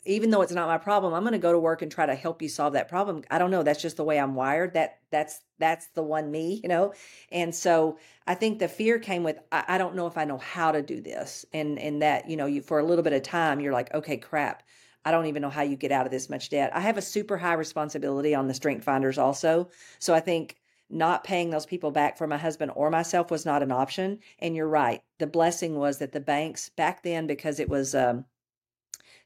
even 0.05 0.29
though 0.29 0.41
it's 0.41 0.51
not 0.51 0.67
my 0.67 0.77
problem, 0.77 1.13
I'm 1.13 1.23
going 1.23 1.33
to 1.33 1.39
go 1.39 1.51
to 1.51 1.59
work 1.59 1.81
and 1.81 1.91
try 1.91 2.05
to 2.05 2.15
help 2.15 2.41
you 2.41 2.49
solve 2.49 2.73
that 2.73 2.87
problem. 2.87 3.23
I 3.29 3.37
don't 3.37 3.51
know. 3.51 3.63
That's 3.63 3.81
just 3.81 3.97
the 3.97 4.03
way 4.03 4.19
I'm 4.19 4.35
wired. 4.35 4.73
That 4.73 4.99
that's 5.11 5.41
that's 5.59 5.87
the 5.87 6.03
one 6.03 6.31
me, 6.31 6.59
you 6.61 6.69
know. 6.69 6.93
And 7.31 7.53
so 7.53 7.97
I 8.27 8.35
think 8.35 8.59
the 8.59 8.67
fear 8.67 8.99
came 8.99 9.23
with 9.23 9.39
I, 9.51 9.63
I 9.69 9.77
don't 9.77 9.95
know 9.95 10.07
if 10.07 10.17
I 10.17 10.25
know 10.25 10.37
how 10.37 10.71
to 10.71 10.81
do 10.81 11.01
this, 11.01 11.45
and 11.53 11.79
and 11.79 12.01
that 12.01 12.29
you 12.29 12.37
know 12.37 12.45
you 12.45 12.61
for 12.61 12.79
a 12.79 12.85
little 12.85 13.03
bit 13.03 13.13
of 13.13 13.23
time 13.23 13.59
you're 13.59 13.73
like, 13.73 13.93
okay, 13.93 14.17
crap. 14.17 14.63
I 15.07 15.11
don't 15.11 15.27
even 15.27 15.43
know 15.43 15.51
how 15.51 15.61
you 15.61 15.75
get 15.75 15.91
out 15.91 16.07
of 16.07 16.11
this 16.11 16.29
much 16.29 16.49
debt. 16.49 16.71
I 16.73 16.79
have 16.79 16.97
a 16.97 17.01
super 17.01 17.37
high 17.37 17.53
responsibility 17.53 18.33
on 18.33 18.47
the 18.47 18.55
strength 18.55 18.83
finders 18.83 19.19
also. 19.19 19.69
So 19.99 20.15
I 20.15 20.19
think 20.19 20.57
not 20.89 21.23
paying 21.23 21.49
those 21.49 21.65
people 21.65 21.91
back 21.91 22.17
for 22.17 22.27
my 22.27 22.37
husband 22.37 22.71
or 22.75 22.89
myself 22.89 23.31
was 23.31 23.45
not 23.45 23.61
an 23.61 23.71
option. 23.71 24.19
And 24.39 24.55
you're 24.55 24.67
right. 24.67 25.01
The 25.19 25.27
blessing 25.27 25.75
was 25.75 25.99
that 25.99 26.11
the 26.11 26.19
banks 26.19 26.69
back 26.69 27.03
then, 27.03 27.27
because 27.27 27.59
it 27.59 27.69
was 27.69 27.93
um, 27.93 28.25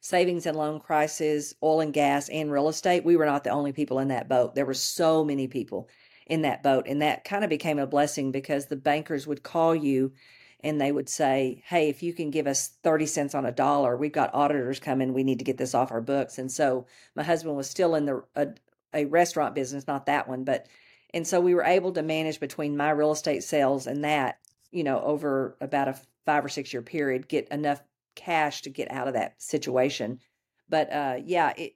savings 0.01 0.45
and 0.45 0.57
loan 0.57 0.79
crisis, 0.79 1.53
oil 1.61 1.81
and 1.81 1.93
gas, 1.93 2.29
and 2.29 2.51
real 2.51 2.69
estate, 2.69 3.03
we 3.03 3.15
were 3.15 3.25
not 3.25 3.43
the 3.43 3.49
only 3.49 3.73
people 3.73 3.99
in 3.99 4.07
that 4.09 4.29
boat. 4.29 4.55
There 4.55 4.65
were 4.65 4.73
so 4.73 5.23
many 5.23 5.47
people 5.47 5.89
in 6.27 6.43
that 6.43 6.63
boat. 6.63 6.85
And 6.87 7.01
that 7.01 7.25
kind 7.25 7.43
of 7.43 7.49
became 7.49 7.79
a 7.79 7.87
blessing 7.87 8.31
because 8.31 8.67
the 8.67 8.75
bankers 8.75 9.27
would 9.27 9.43
call 9.43 9.75
you 9.75 10.13
and 10.61 10.79
they 10.79 10.91
would 10.91 11.09
say, 11.09 11.63
Hey, 11.65 11.89
if 11.89 12.03
you 12.03 12.13
can 12.13 12.31
give 12.31 12.47
us 12.47 12.69
30 12.83 13.05
cents 13.07 13.35
on 13.35 13.45
a 13.45 13.51
dollar, 13.51 13.97
we've 13.97 14.11
got 14.11 14.33
auditors 14.33 14.79
coming. 14.79 15.13
We 15.13 15.23
need 15.23 15.39
to 15.39 15.45
get 15.45 15.57
this 15.57 15.73
off 15.73 15.91
our 15.91 16.01
books. 16.01 16.37
And 16.37 16.51
so 16.51 16.85
my 17.15 17.23
husband 17.23 17.55
was 17.55 17.69
still 17.69 17.95
in 17.95 18.05
the 18.05 18.23
a, 18.35 18.47
a 18.93 19.05
restaurant 19.05 19.55
business, 19.55 19.87
not 19.87 20.05
that 20.05 20.27
one, 20.27 20.43
but 20.43 20.67
and 21.13 21.25
so 21.25 21.41
we 21.41 21.55
were 21.55 21.63
able 21.63 21.91
to 21.93 22.03
manage 22.03 22.39
between 22.39 22.77
my 22.77 22.91
real 22.91 23.11
estate 23.11 23.43
sales 23.43 23.87
and 23.87 24.03
that, 24.03 24.37
you 24.71 24.83
know, 24.83 25.01
over 25.01 25.57
about 25.59 25.87
a 25.87 25.99
five 26.25 26.45
or 26.45 26.49
six 26.49 26.71
year 26.71 26.83
period, 26.83 27.27
get 27.27 27.47
enough 27.49 27.81
cash 28.19 28.62
to 28.63 28.69
get 28.69 28.92
out 28.92 29.07
of 29.07 29.13
that 29.16 29.42
situation. 29.42 30.19
But 30.68 30.92
uh, 30.94 31.18
yeah, 31.24 31.54
it, 31.57 31.74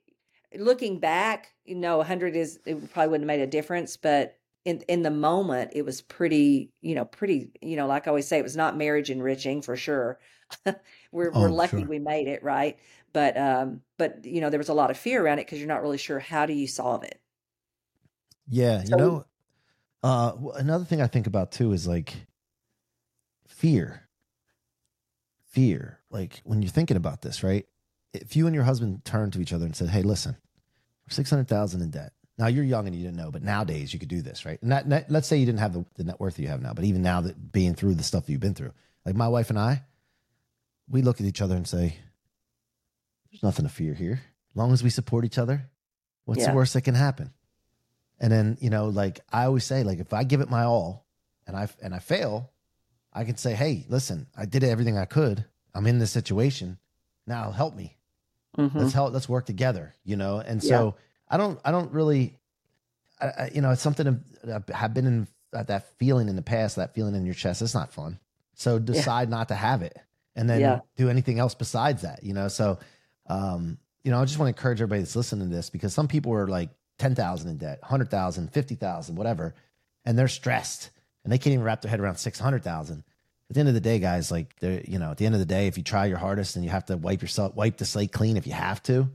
looking 0.56 1.00
back, 1.00 1.54
you 1.64 1.74
know, 1.74 1.98
100 1.98 2.36
is, 2.36 2.60
it 2.66 2.90
probably 2.92 3.10
wouldn't 3.10 3.28
have 3.30 3.38
made 3.38 3.42
a 3.42 3.46
difference, 3.46 3.96
but 3.96 4.38
in 4.64 4.80
in 4.88 5.02
the 5.02 5.10
moment 5.10 5.70
it 5.74 5.82
was 5.84 6.00
pretty 6.00 6.72
you 6.80 6.94
know 6.94 7.04
pretty 7.04 7.50
you 7.60 7.76
know 7.76 7.86
like 7.86 8.06
i 8.06 8.08
always 8.08 8.26
say 8.26 8.38
it 8.38 8.42
was 8.42 8.56
not 8.56 8.78
marriage 8.78 9.10
enriching 9.10 9.60
for 9.60 9.76
sure 9.76 10.18
we're 11.12 11.32
Oh, 11.34 11.36
we're 11.36 11.50
lucky 11.50 11.84
sure. 11.84 11.84
we 11.84 11.98
made 11.98 12.28
it 12.28 12.42
right 12.42 12.78
but 13.12 13.36
um 13.36 13.82
but 13.98 14.24
you 14.24 14.40
know 14.40 14.48
there 14.48 14.56
was 14.58 14.70
a 14.70 14.74
lot 14.74 14.90
of 14.90 14.96
fear 14.96 15.22
around 15.22 15.38
it 15.38 15.44
because 15.46 15.58
you're 15.58 15.68
not 15.68 15.82
really 15.82 15.98
sure 15.98 16.18
how 16.18 16.46
do 16.46 16.54
you 16.54 16.66
solve 16.66 17.02
it 17.04 17.20
Yeah, 18.46 18.82
you 18.84 18.96
So- 18.96 18.96
know, 18.96 19.26
uh, 20.02 20.34
another 20.56 20.84
thing 20.86 21.02
I 21.02 21.06
think 21.08 21.26
about 21.26 21.52
too 21.52 21.72
is 21.72 21.86
like 21.88 22.26
fear. 23.48 24.03
Fear, 25.54 26.00
like 26.10 26.40
when 26.44 26.62
you're 26.62 26.70
thinking 26.70 26.96
about 26.96 27.22
this, 27.22 27.42
right? 27.42 27.64
If 28.12 28.34
you 28.36 28.46
and 28.46 28.54
your 28.54 28.64
husband 28.64 29.04
turned 29.04 29.32
to 29.34 29.40
each 29.40 29.52
other 29.52 29.64
and 29.66 29.74
said, 29.74 29.88
"Hey, 29.88 30.02
listen, 30.02 30.36
we're 31.06 31.14
six 31.14 31.30
hundred 31.30 31.48
thousand 31.48 31.80
in 31.82 31.90
debt." 31.90 32.12
Now 32.36 32.48
you're 32.48 32.64
young 32.64 32.86
and 32.88 32.96
you 32.96 33.02
didn't 33.04 33.16
know, 33.16 33.30
but 33.30 33.42
nowadays 33.44 33.92
you 33.92 34.00
could 34.00 34.08
do 34.08 34.20
this, 34.20 34.44
right? 34.44 34.60
And 34.60 34.72
that, 34.72 34.88
that- 34.90 35.10
let's 35.10 35.28
say 35.28 35.36
you 35.36 35.46
didn't 35.46 35.60
have 35.60 35.72
the, 35.72 35.84
the 35.94 36.02
net 36.04 36.18
worth 36.18 36.34
that 36.36 36.42
you 36.42 36.48
have 36.48 36.60
now, 36.60 36.72
but 36.74 36.84
even 36.84 37.00
now 37.02 37.20
that 37.20 37.52
being 37.52 37.74
through 37.76 37.94
the 37.94 38.02
stuff 38.02 38.26
that 38.26 38.32
you've 38.32 38.40
been 38.40 38.54
through, 38.54 38.72
like 39.06 39.14
my 39.14 39.28
wife 39.28 39.50
and 39.50 39.58
I, 39.58 39.84
we 40.88 41.02
look 41.02 41.20
at 41.20 41.26
each 41.26 41.40
other 41.40 41.54
and 41.54 41.66
say, 41.66 41.96
"There's 43.30 43.42
nothing 43.42 43.64
to 43.64 43.72
fear 43.72 43.94
here. 43.94 44.20
As 44.50 44.56
long 44.56 44.72
as 44.72 44.82
we 44.82 44.90
support 44.90 45.24
each 45.24 45.38
other, 45.38 45.70
what's 46.24 46.40
Yeah. 46.40 46.50
the 46.50 46.56
worst 46.56 46.74
that 46.74 46.82
can 46.82 46.94
happen?" 46.96 47.32
And 48.20 48.32
then, 48.32 48.58
you 48.60 48.70
know, 48.70 48.86
like 48.88 49.20
I 49.32 49.44
always 49.44 49.64
say, 49.64 49.82
like 49.84 49.98
if 50.00 50.12
I 50.12 50.24
give 50.24 50.40
it 50.40 50.50
my 50.50 50.64
all 50.64 51.06
and 51.46 51.56
I 51.56 51.68
and 51.82 51.94
I 51.94 51.98
fail, 52.00 52.50
I 53.14 53.24
can 53.24 53.36
say, 53.36 53.54
"Hey, 53.54 53.86
listen, 53.88 54.26
I 54.36 54.44
did 54.46 54.64
everything 54.64 54.98
I 54.98 55.04
could. 55.04 55.44
I'm 55.74 55.86
in 55.86 55.98
this 55.98 56.10
situation. 56.10 56.78
Now 57.26 57.50
help 57.50 57.74
me. 57.74 57.96
Mhm. 58.58 58.74
Let's 58.74 58.92
help. 58.92 59.12
Let's 59.12 59.28
work 59.28 59.46
together." 59.46 59.94
You 60.04 60.16
know. 60.16 60.38
And 60.40 60.62
so 60.62 60.96
I 61.28 61.36
don't. 61.36 61.60
I 61.64 61.70
don't 61.70 61.92
really. 61.92 62.36
I, 63.20 63.26
I, 63.26 63.50
you 63.54 63.60
know, 63.60 63.70
it's 63.70 63.82
something 63.82 64.22
that 64.42 64.64
I 64.72 64.76
have 64.76 64.92
been 64.94 65.06
in 65.06 65.28
that, 65.52 65.68
that 65.68 65.86
feeling 65.98 66.28
in 66.28 66.36
the 66.36 66.42
past. 66.42 66.76
That 66.76 66.94
feeling 66.94 67.14
in 67.14 67.24
your 67.24 67.34
chest. 67.34 67.62
It's 67.62 67.74
not 67.74 67.92
fun. 67.92 68.18
So 68.54 68.78
decide 68.78 69.30
not 69.30 69.48
to 69.48 69.54
have 69.54 69.82
it, 69.82 69.96
and 70.36 70.48
then 70.48 70.60
Yeah. 70.60 70.80
do 70.96 71.08
anything 71.08 71.38
else 71.38 71.54
besides 71.54 72.02
that. 72.02 72.22
You 72.24 72.34
know. 72.34 72.48
So, 72.48 72.78
um, 73.26 73.78
you 74.02 74.10
know, 74.10 74.20
I 74.20 74.24
just 74.24 74.38
want 74.38 74.54
to 74.54 74.58
encourage 74.58 74.80
everybody 74.80 75.00
that's 75.02 75.16
listening 75.16 75.48
to 75.48 75.54
this 75.54 75.70
because 75.70 75.94
some 75.94 76.08
people 76.08 76.32
are 76.34 76.46
like 76.46 76.70
10,000 76.98 77.48
in 77.50 77.56
debt, 77.56 77.80
100,000, 77.82 78.52
50,000, 78.52 79.16
whatever, 79.16 79.54
and 80.04 80.16
they're 80.18 80.28
stressed 80.28 80.90
and 81.24 81.32
they 81.32 81.38
can't 81.38 81.52
even 81.54 81.64
wrap 81.64 81.80
their 81.82 81.90
head 81.90 82.00
around 82.00 82.16
600,000. 82.16 83.02
At 83.50 83.54
the 83.54 83.60
end 83.60 83.68
of 83.68 83.74
the 83.74 83.80
day, 83.80 83.98
guys, 83.98 84.30
like 84.30 84.56
they're, 84.60 84.80
you 84.86 84.98
know, 84.98 85.10
at 85.10 85.16
the 85.18 85.26
end 85.26 85.34
of 85.34 85.38
the 85.38 85.46
day, 85.46 85.66
if 85.66 85.76
you 85.76 85.82
try 85.84 86.06
your 86.06 86.18
hardest 86.18 86.56
and 86.56 86.64
you 86.64 86.70
have 86.70 86.86
to 86.86 86.96
wipe 86.96 87.20
yourself, 87.22 87.54
wipe 87.54 87.76
the 87.76 87.84
slate 87.84 88.12
clean 88.12 88.36
if 88.36 88.46
you 88.46 88.52
have 88.54 88.82
to, 88.84 89.10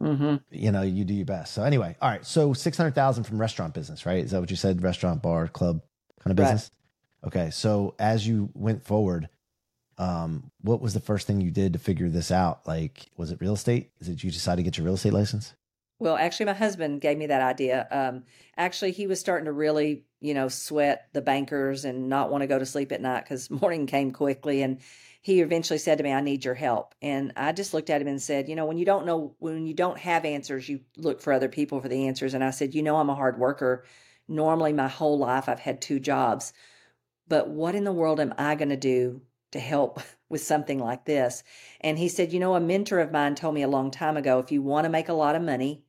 Mhm. 0.00 0.42
you 0.50 0.72
know, 0.72 0.82
you 0.82 1.04
do 1.04 1.14
your 1.14 1.26
best. 1.26 1.52
So 1.54 1.62
anyway, 1.62 1.96
all 2.00 2.08
right. 2.10 2.24
So 2.24 2.52
600,000 2.52 3.24
from 3.24 3.38
restaurant 3.38 3.74
business, 3.74 4.06
right? 4.06 4.24
Is 4.24 4.30
that 4.30 4.40
what 4.40 4.50
you 4.50 4.56
said? 4.56 4.82
Restaurant, 4.82 5.22
bar, 5.22 5.48
club 5.48 5.82
kind 6.20 6.30
of 6.30 6.36
business? 6.36 6.70
Right. 6.70 7.30
business? 7.32 7.44
Okay. 7.44 7.50
So 7.50 7.94
as 7.98 8.26
you 8.26 8.50
went 8.54 8.84
forward, 8.84 9.28
um, 9.98 10.50
what 10.62 10.80
was 10.82 10.92
the 10.94 11.00
first 11.00 11.26
thing 11.26 11.40
you 11.40 11.50
did 11.50 11.72
to 11.72 11.78
figure 11.78 12.08
this 12.08 12.30
out? 12.30 12.66
Like, 12.66 13.10
was 13.16 13.30
it 13.30 13.40
real 13.40 13.54
estate? 13.54 13.90
Is 14.00 14.08
it 14.08 14.22
you 14.22 14.30
decided 14.30 14.56
to 14.58 14.62
get 14.62 14.76
your 14.78 14.84
real 14.84 14.94
estate 14.94 15.12
license? 15.12 15.54
Well, 15.98 16.16
actually, 16.16 16.46
my 16.46 16.52
husband 16.52 17.00
gave 17.00 17.16
me 17.16 17.26
that 17.26 17.40
idea. 17.40 17.88
Um, 17.90 18.24
actually, 18.56 18.92
he 18.92 19.06
was 19.06 19.18
starting 19.18 19.46
to 19.46 19.52
really, 19.52 20.04
you 20.20 20.34
know, 20.34 20.48
sweat 20.48 21.08
the 21.14 21.22
bankers 21.22 21.86
and 21.86 22.08
not 22.10 22.30
want 22.30 22.42
to 22.42 22.46
go 22.46 22.58
to 22.58 22.66
sleep 22.66 22.92
at 22.92 23.00
night 23.00 23.24
because 23.24 23.50
morning 23.62 23.86
came 23.86 24.10
quickly. 24.10 24.60
And 24.62 24.80
he 25.22 25.40
eventually 25.40 25.78
said 25.78 25.96
to 25.98 26.04
me, 26.04 26.12
"I 26.12 26.20
need 26.20 26.44
your 26.44 26.54
help." 26.54 26.94
And 27.00 27.32
I 27.34 27.52
just 27.52 27.72
looked 27.72 27.88
at 27.88 28.02
him 28.02 28.08
and 28.08 28.20
said, 28.20 28.48
"You 28.48 28.56
know, 28.56 28.66
when 28.66 28.76
you 28.76 28.84
don't 28.84 29.06
know, 29.06 29.34
when 29.38 29.66
you 29.66 29.72
don't 29.74 29.98
have 29.98 30.26
answers, 30.26 30.68
you 30.68 30.80
look 30.98 31.20
for 31.22 31.32
other 31.32 31.48
people 31.48 31.80
for 31.80 31.88
the 31.88 32.06
answers." 32.06 32.34
And 32.34 32.44
I 32.44 32.50
said, 32.50 32.74
"You 32.74 32.82
know, 32.82 32.96
I'm 32.96 33.10
a 33.10 33.14
hard 33.14 33.38
worker. 33.38 33.84
Normally, 34.28 34.74
my 34.74 34.88
whole 34.88 35.16
life, 35.18 35.48
I've 35.48 35.60
had 35.60 35.80
two 35.80 35.98
jobs, 35.98 36.52
but 37.28 37.48
what 37.50 37.74
in 37.74 37.84
the 37.84 37.92
world 37.92 38.20
am 38.20 38.34
I 38.38 38.54
going 38.56 38.70
to 38.70 38.76
do 38.76 39.22
to 39.52 39.60
help 39.60 40.00
with 40.28 40.42
something 40.42 40.78
like 40.78 41.06
this?" 41.06 41.42
And 41.80 41.98
he 41.98 42.08
said, 42.08 42.32
"You 42.34 42.40
know, 42.40 42.54
a 42.54 42.60
mentor 42.60 43.00
of 43.00 43.12
mine 43.12 43.34
told 43.34 43.54
me 43.54 43.62
a 43.62 43.68
long 43.68 43.90
time 43.90 44.16
ago, 44.18 44.38
if 44.40 44.52
you 44.52 44.62
want 44.62 44.84
to 44.84 44.90
make 44.90 45.08
a 45.08 45.14
lot 45.14 45.36
of 45.36 45.42
money." 45.42 45.85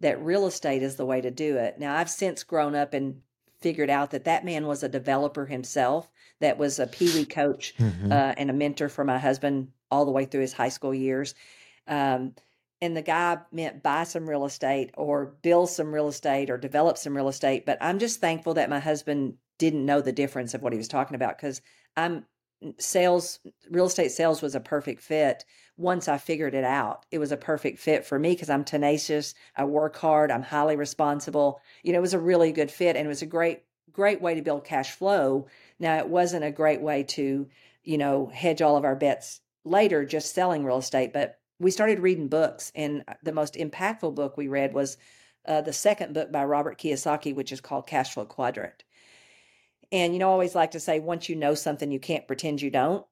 That 0.00 0.22
real 0.22 0.46
estate 0.46 0.82
is 0.82 0.96
the 0.96 1.06
way 1.06 1.20
to 1.20 1.30
do 1.30 1.56
it. 1.56 1.78
Now, 1.78 1.96
I've 1.96 2.10
since 2.10 2.42
grown 2.42 2.74
up 2.74 2.94
and 2.94 3.20
figured 3.60 3.90
out 3.90 4.10
that 4.10 4.24
that 4.24 4.44
man 4.44 4.66
was 4.66 4.82
a 4.82 4.88
developer 4.88 5.46
himself, 5.46 6.10
that 6.40 6.56
was 6.56 6.78
a 6.78 6.86
Pee 6.86 7.12
Wee 7.14 7.26
coach 7.26 7.74
Mhm. 7.76 8.10
uh, 8.10 8.34
and 8.38 8.48
a 8.50 8.54
mentor 8.54 8.88
for 8.88 9.04
my 9.04 9.18
husband 9.18 9.68
all 9.90 10.04
the 10.06 10.10
way 10.10 10.24
through 10.24 10.40
his 10.40 10.54
high 10.54 10.70
school 10.70 10.94
years. 10.94 11.34
Um, 11.86 12.34
and 12.80 12.96
the 12.96 13.02
guy 13.02 13.38
meant 13.52 13.82
buy 13.82 14.04
some 14.04 14.28
real 14.28 14.46
estate 14.46 14.90
or 14.96 15.26
build 15.42 15.68
some 15.68 15.92
real 15.92 16.08
estate 16.08 16.48
or 16.48 16.56
develop 16.56 16.96
some 16.96 17.14
real 17.14 17.28
estate. 17.28 17.66
But 17.66 17.76
I'm 17.82 17.98
just 17.98 18.20
thankful 18.20 18.54
that 18.54 18.70
my 18.70 18.80
husband 18.80 19.34
didn't 19.58 19.84
know 19.84 20.00
the 20.00 20.12
difference 20.12 20.54
of 20.54 20.62
what 20.62 20.72
he 20.72 20.78
was 20.78 20.88
talking 20.88 21.14
about 21.14 21.36
because 21.36 21.60
I'm 21.96 22.24
sales, 22.78 23.40
real 23.70 23.86
estate 23.86 24.10
sales 24.10 24.42
was 24.42 24.54
a 24.54 24.60
perfect 24.60 25.02
fit 25.02 25.44
once 25.76 26.08
I 26.08 26.18
figured 26.18 26.54
it 26.54 26.64
out. 26.64 27.06
It 27.10 27.18
was 27.18 27.32
a 27.32 27.36
perfect 27.36 27.78
fit 27.78 28.04
for 28.04 28.18
me 28.18 28.32
because 28.32 28.50
I'm 28.50 28.64
tenacious, 28.64 29.34
I 29.56 29.64
work 29.64 29.96
hard, 29.96 30.30
I'm 30.30 30.42
highly 30.42 30.76
responsible. 30.76 31.60
You 31.82 31.92
know, 31.92 31.98
it 31.98 32.02
was 32.02 32.14
a 32.14 32.18
really 32.18 32.52
good 32.52 32.70
fit 32.70 32.96
and 32.96 33.06
it 33.06 33.08
was 33.08 33.22
a 33.22 33.26
great, 33.26 33.62
great 33.92 34.20
way 34.20 34.34
to 34.34 34.42
build 34.42 34.64
cash 34.64 34.90
flow. 34.92 35.46
Now, 35.78 35.96
it 35.96 36.08
wasn't 36.08 36.44
a 36.44 36.50
great 36.50 36.82
way 36.82 37.02
to, 37.04 37.48
you 37.82 37.98
know, 37.98 38.26
hedge 38.26 38.60
all 38.60 38.76
of 38.76 38.84
our 38.84 38.96
bets 38.96 39.40
later 39.64 40.04
just 40.04 40.34
selling 40.34 40.64
real 40.64 40.78
estate, 40.78 41.12
but 41.12 41.38
we 41.58 41.70
started 41.70 42.00
reading 42.00 42.28
books. 42.28 42.72
And 42.74 43.04
the 43.22 43.32
most 43.32 43.54
impactful 43.54 44.14
book 44.14 44.36
we 44.36 44.48
read 44.48 44.74
was 44.74 44.96
uh, 45.46 45.62
the 45.62 45.72
second 45.72 46.14
book 46.14 46.30
by 46.30 46.44
Robert 46.44 46.78
Kiyosaki, 46.78 47.34
which 47.34 47.52
is 47.52 47.60
called 47.60 47.86
Cash 47.86 48.14
Flow 48.14 48.26
Quadrant. 48.26 48.84
And 49.92 50.12
you 50.12 50.18
know, 50.18 50.28
I 50.28 50.32
always 50.32 50.54
like 50.54 50.72
to 50.72 50.80
say, 50.80 51.00
once 51.00 51.28
you 51.28 51.36
know 51.36 51.54
something, 51.54 51.90
you 51.90 52.00
can't 52.00 52.26
pretend 52.26 52.62
you 52.62 52.70
don't. 52.70 53.04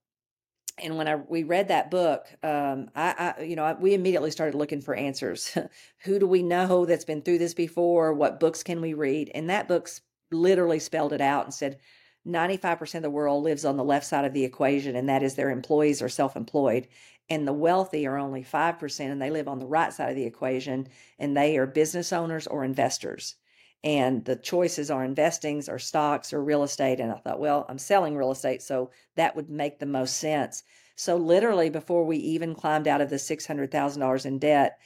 And 0.81 0.97
when 0.97 1.09
I 1.09 1.17
we 1.17 1.43
read 1.43 1.69
that 1.69 1.91
book, 1.91 2.27
um, 2.43 2.91
I, 2.95 3.35
I 3.39 3.43
you 3.43 3.57
know 3.57 3.65
I, 3.65 3.73
we 3.75 3.95
immediately 3.95 4.31
started 4.31 4.57
looking 4.57 4.81
for 4.81 4.95
answers. 4.95 5.57
Who 6.05 6.19
do 6.19 6.27
we 6.27 6.43
know 6.43 6.87
that's 6.87 7.05
been 7.05 7.23
through 7.23 7.39
this 7.39 7.55
before? 7.55 8.13
What 8.15 8.41
books 8.41 8.63
can 8.63 8.81
we 8.81 8.95
read? 8.95 9.31
And 9.35 9.51
that 9.51 9.69
book 9.69 9.89
literally 10.31 10.79
spelled 10.79 11.13
it 11.13 11.21
out 11.21 11.45
and 11.45 11.55
said, 11.55 11.79
95% 12.27 12.97
of 12.97 13.03
the 13.03 13.11
world 13.11 13.43
lives 13.43 13.65
on 13.65 13.77
the 13.77 13.85
left 13.85 14.07
side 14.07 14.25
of 14.25 14.35
the 14.35 14.45
equation, 14.45 14.95
and 14.95 15.09
that 15.09 15.23
is 15.23 15.35
their 15.35 15.51
employees 15.51 16.03
are 16.03 16.09
self 16.09 16.37
employed. 16.37 16.89
And 17.31 17.47
the 17.47 17.53
wealthy 17.53 18.07
are 18.07 18.19
only 18.19 18.43
5%, 18.43 19.01
and 19.01 19.21
they 19.21 19.31
live 19.31 19.49
on 19.49 19.59
the 19.59 19.67
right 19.67 19.93
side 19.93 20.11
of 20.11 20.17
the 20.17 20.25
equation, 20.25 20.89
and 21.19 21.37
they 21.37 21.57
are 21.59 21.67
business 21.67 22.13
owners 22.13 22.47
or 22.47 22.65
investors. 22.65 23.37
And 23.85 24.25
the 24.25 24.37
choices 24.37 24.91
are 24.91 25.05
investings 25.05 25.69
or 25.69 25.79
stocks 25.79 26.33
or 26.33 26.43
real 26.43 26.63
estate. 26.63 27.01
And 27.01 27.13
I 27.13 27.17
thought, 27.17 27.41
well, 27.41 27.65
I'm 27.69 27.79
selling 27.79 28.17
real 28.17 28.33
estate, 28.33 28.63
so 28.63 28.91
that 29.17 29.37
would 29.37 29.49
make 29.49 29.79
the 29.79 29.87
most 29.87 30.17
sense. 30.17 30.65
So, 30.97 31.17
literally, 31.17 31.71
before 31.71 32.05
we 32.05 32.17
even 32.17 32.55
climbed 32.57 32.89
out 32.89 33.01
of 33.01 33.09
the 33.11 33.17
$600,000 33.17 34.27
in 34.27 34.39
debt, 34.41 34.79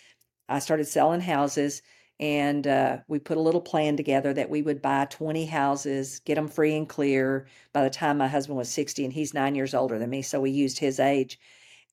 I 0.49 0.59
started 0.59 0.87
selling 0.87 1.23
houses 1.23 1.83
and 2.21 2.69
uh, 2.69 2.99
we 3.09 3.19
put 3.19 3.37
a 3.37 3.41
little 3.41 3.61
plan 3.61 3.97
together 3.97 4.33
that 4.33 4.49
we 4.49 4.63
would 4.63 4.81
buy 4.81 5.07
20 5.07 5.47
houses, 5.47 6.21
get 6.21 6.37
them 6.37 6.47
free 6.47 6.77
and 6.77 6.89
clear 6.89 7.49
by 7.73 7.83
the 7.83 7.91
time 7.91 8.19
my 8.19 8.29
husband 8.29 8.57
was 8.57 8.69
60, 8.69 9.05
and 9.05 9.13
he's 9.13 9.35
nine 9.35 9.57
years 9.57 9.75
older 9.75 9.99
than 9.99 10.11
me, 10.11 10.23
so 10.23 10.41
we 10.41 10.51
used 10.53 10.79
his 10.79 11.01
age. 11.01 11.41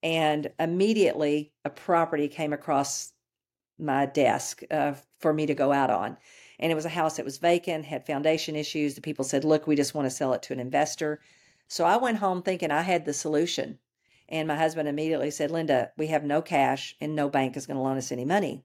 And 0.04 0.52
immediately, 0.60 1.52
a 1.66 1.72
property 1.72 2.28
came 2.28 2.54
across 2.54 3.12
my 3.80 4.06
desk 4.06 4.62
uh, 4.70 4.94
for 5.20 5.34
me 5.34 5.48
to 5.48 5.56
go 5.56 5.72
out 5.72 5.90
on. 5.90 6.18
And 6.60 6.72
it 6.72 6.76
was 6.76 6.86
a 6.86 6.90
house 6.90 7.16
that 7.16 7.26
was 7.26 7.38
vacant, 7.38 7.86
had 7.86 8.06
foundation 8.06 8.56
issues. 8.56 8.96
The 8.96 9.02
people 9.02 9.24
said, 9.24 9.44
Look, 9.46 9.66
we 9.66 9.76
just 9.76 9.96
want 9.96 10.06
to 10.06 10.16
sell 10.16 10.34
it 10.34 10.42
to 10.44 10.54
an 10.54 10.60
investor. 10.60 11.20
So 11.68 11.86
I 11.86 11.98
went 11.98 12.18
home 12.18 12.42
thinking 12.42 12.72
I 12.72 12.82
had 12.82 13.06
the 13.06 13.14
solution. 13.14 13.80
And 14.28 14.48
my 14.48 14.56
husband 14.56 14.88
immediately 14.88 15.32
said, 15.32 15.52
Linda, 15.52 15.92
we 15.98 16.08
have 16.08 16.24
no 16.24 16.42
cash 16.42 16.96
and 17.00 17.16
no 17.16 17.30
bank 17.30 17.58
is 17.58 17.66
going 17.66 17.78
to 17.78 17.84
loan 17.84 17.98
us 17.98 18.12
any 18.12 18.26
money. 18.26 18.64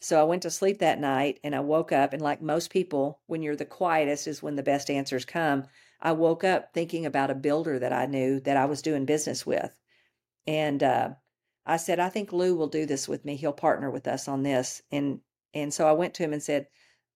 So 0.00 0.20
I 0.20 0.24
went 0.24 0.42
to 0.42 0.50
sleep 0.50 0.78
that 0.78 1.00
night 1.00 1.40
and 1.44 1.54
I 1.54 1.60
woke 1.60 1.92
up. 1.92 2.12
And 2.12 2.22
like 2.22 2.42
most 2.42 2.70
people, 2.70 3.20
when 3.26 3.42
you're 3.42 3.56
the 3.56 3.64
quietest 3.64 4.26
is 4.26 4.42
when 4.42 4.56
the 4.56 4.62
best 4.62 4.90
answers 4.90 5.24
come. 5.24 5.64
I 6.00 6.12
woke 6.12 6.44
up 6.44 6.72
thinking 6.72 7.06
about 7.06 7.30
a 7.30 7.34
builder 7.34 7.78
that 7.78 7.92
I 7.92 8.06
knew 8.06 8.40
that 8.40 8.56
I 8.56 8.66
was 8.66 8.82
doing 8.82 9.04
business 9.04 9.46
with. 9.46 9.78
And 10.46 10.82
uh, 10.82 11.10
I 11.64 11.78
said, 11.78 11.98
I 11.98 12.08
think 12.08 12.32
Lou 12.32 12.54
will 12.54 12.68
do 12.68 12.86
this 12.86 13.08
with 13.08 13.24
me. 13.24 13.36
He'll 13.36 13.52
partner 13.52 13.90
with 13.90 14.06
us 14.06 14.28
on 14.28 14.42
this. 14.42 14.82
And 14.92 15.20
and 15.54 15.72
so 15.72 15.88
I 15.88 15.92
went 15.92 16.12
to 16.14 16.22
him 16.22 16.34
and 16.34 16.42
said, 16.42 16.66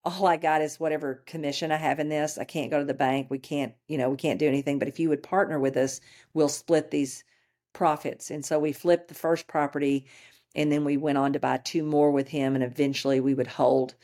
all 0.05 0.27
I 0.27 0.37
got 0.37 0.63
is 0.63 0.81
whatever 0.81 1.23
commission 1.27 1.73
I 1.73 1.77
have 1.77 1.99
in 1.99 2.09
this. 2.09 2.39
I 2.39 2.45
can't 2.45 2.71
go 2.71 2.79
to 2.79 2.85
the 2.85 2.95
bank. 2.95 3.27
We 3.31 3.39
can't, 3.39 3.75
you 3.87 3.99
know, 3.99 4.09
we 4.09 4.17
can't 4.17 4.39
do 4.39 4.49
anything. 4.49 4.79
But 4.79 4.89
if 4.89 4.99
you 4.99 5.09
would 5.11 5.23
partner 5.23 5.59
with 5.59 5.77
us, 5.77 6.01
we'll 6.33 6.49
split 6.49 6.91
these 6.91 7.25
profits. 7.73 8.31
And 8.31 8.45
so 8.45 8.59
we 8.59 8.73
flipped 8.73 9.09
the 9.09 9.15
first 9.15 9.47
property 9.47 10.07
and 10.55 10.71
then 10.71 10.85
we 10.85 10.97
went 10.97 11.19
on 11.19 11.33
to 11.33 11.41
buy 11.41 11.59
two 11.59 11.83
more 11.83 12.11
with 12.11 12.29
him 12.29 12.55
and 12.55 12.65
eventually 12.65 13.21
we 13.21 13.35
would 13.35 13.47
hold 13.47 13.95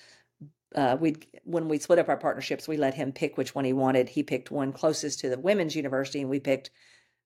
uh, 0.75 0.97
we 1.01 1.17
when 1.45 1.69
we 1.69 1.79
split 1.79 1.99
up 1.99 2.09
our 2.09 2.17
partnerships 2.17 2.69
we 2.69 2.77
let 2.77 2.95
him 2.95 3.13
pick 3.13 3.37
which 3.37 3.55
one 3.55 3.65
he 3.65 3.73
wanted 3.73 4.09
he 4.09 4.23
picked 4.23 4.51
one 4.51 4.73
closest 4.73 5.21
to 5.21 5.29
the 5.29 5.39
women's 5.39 5.77
university 5.77 6.21
and 6.21 6.31
we 6.31 6.41
picked 6.41 6.71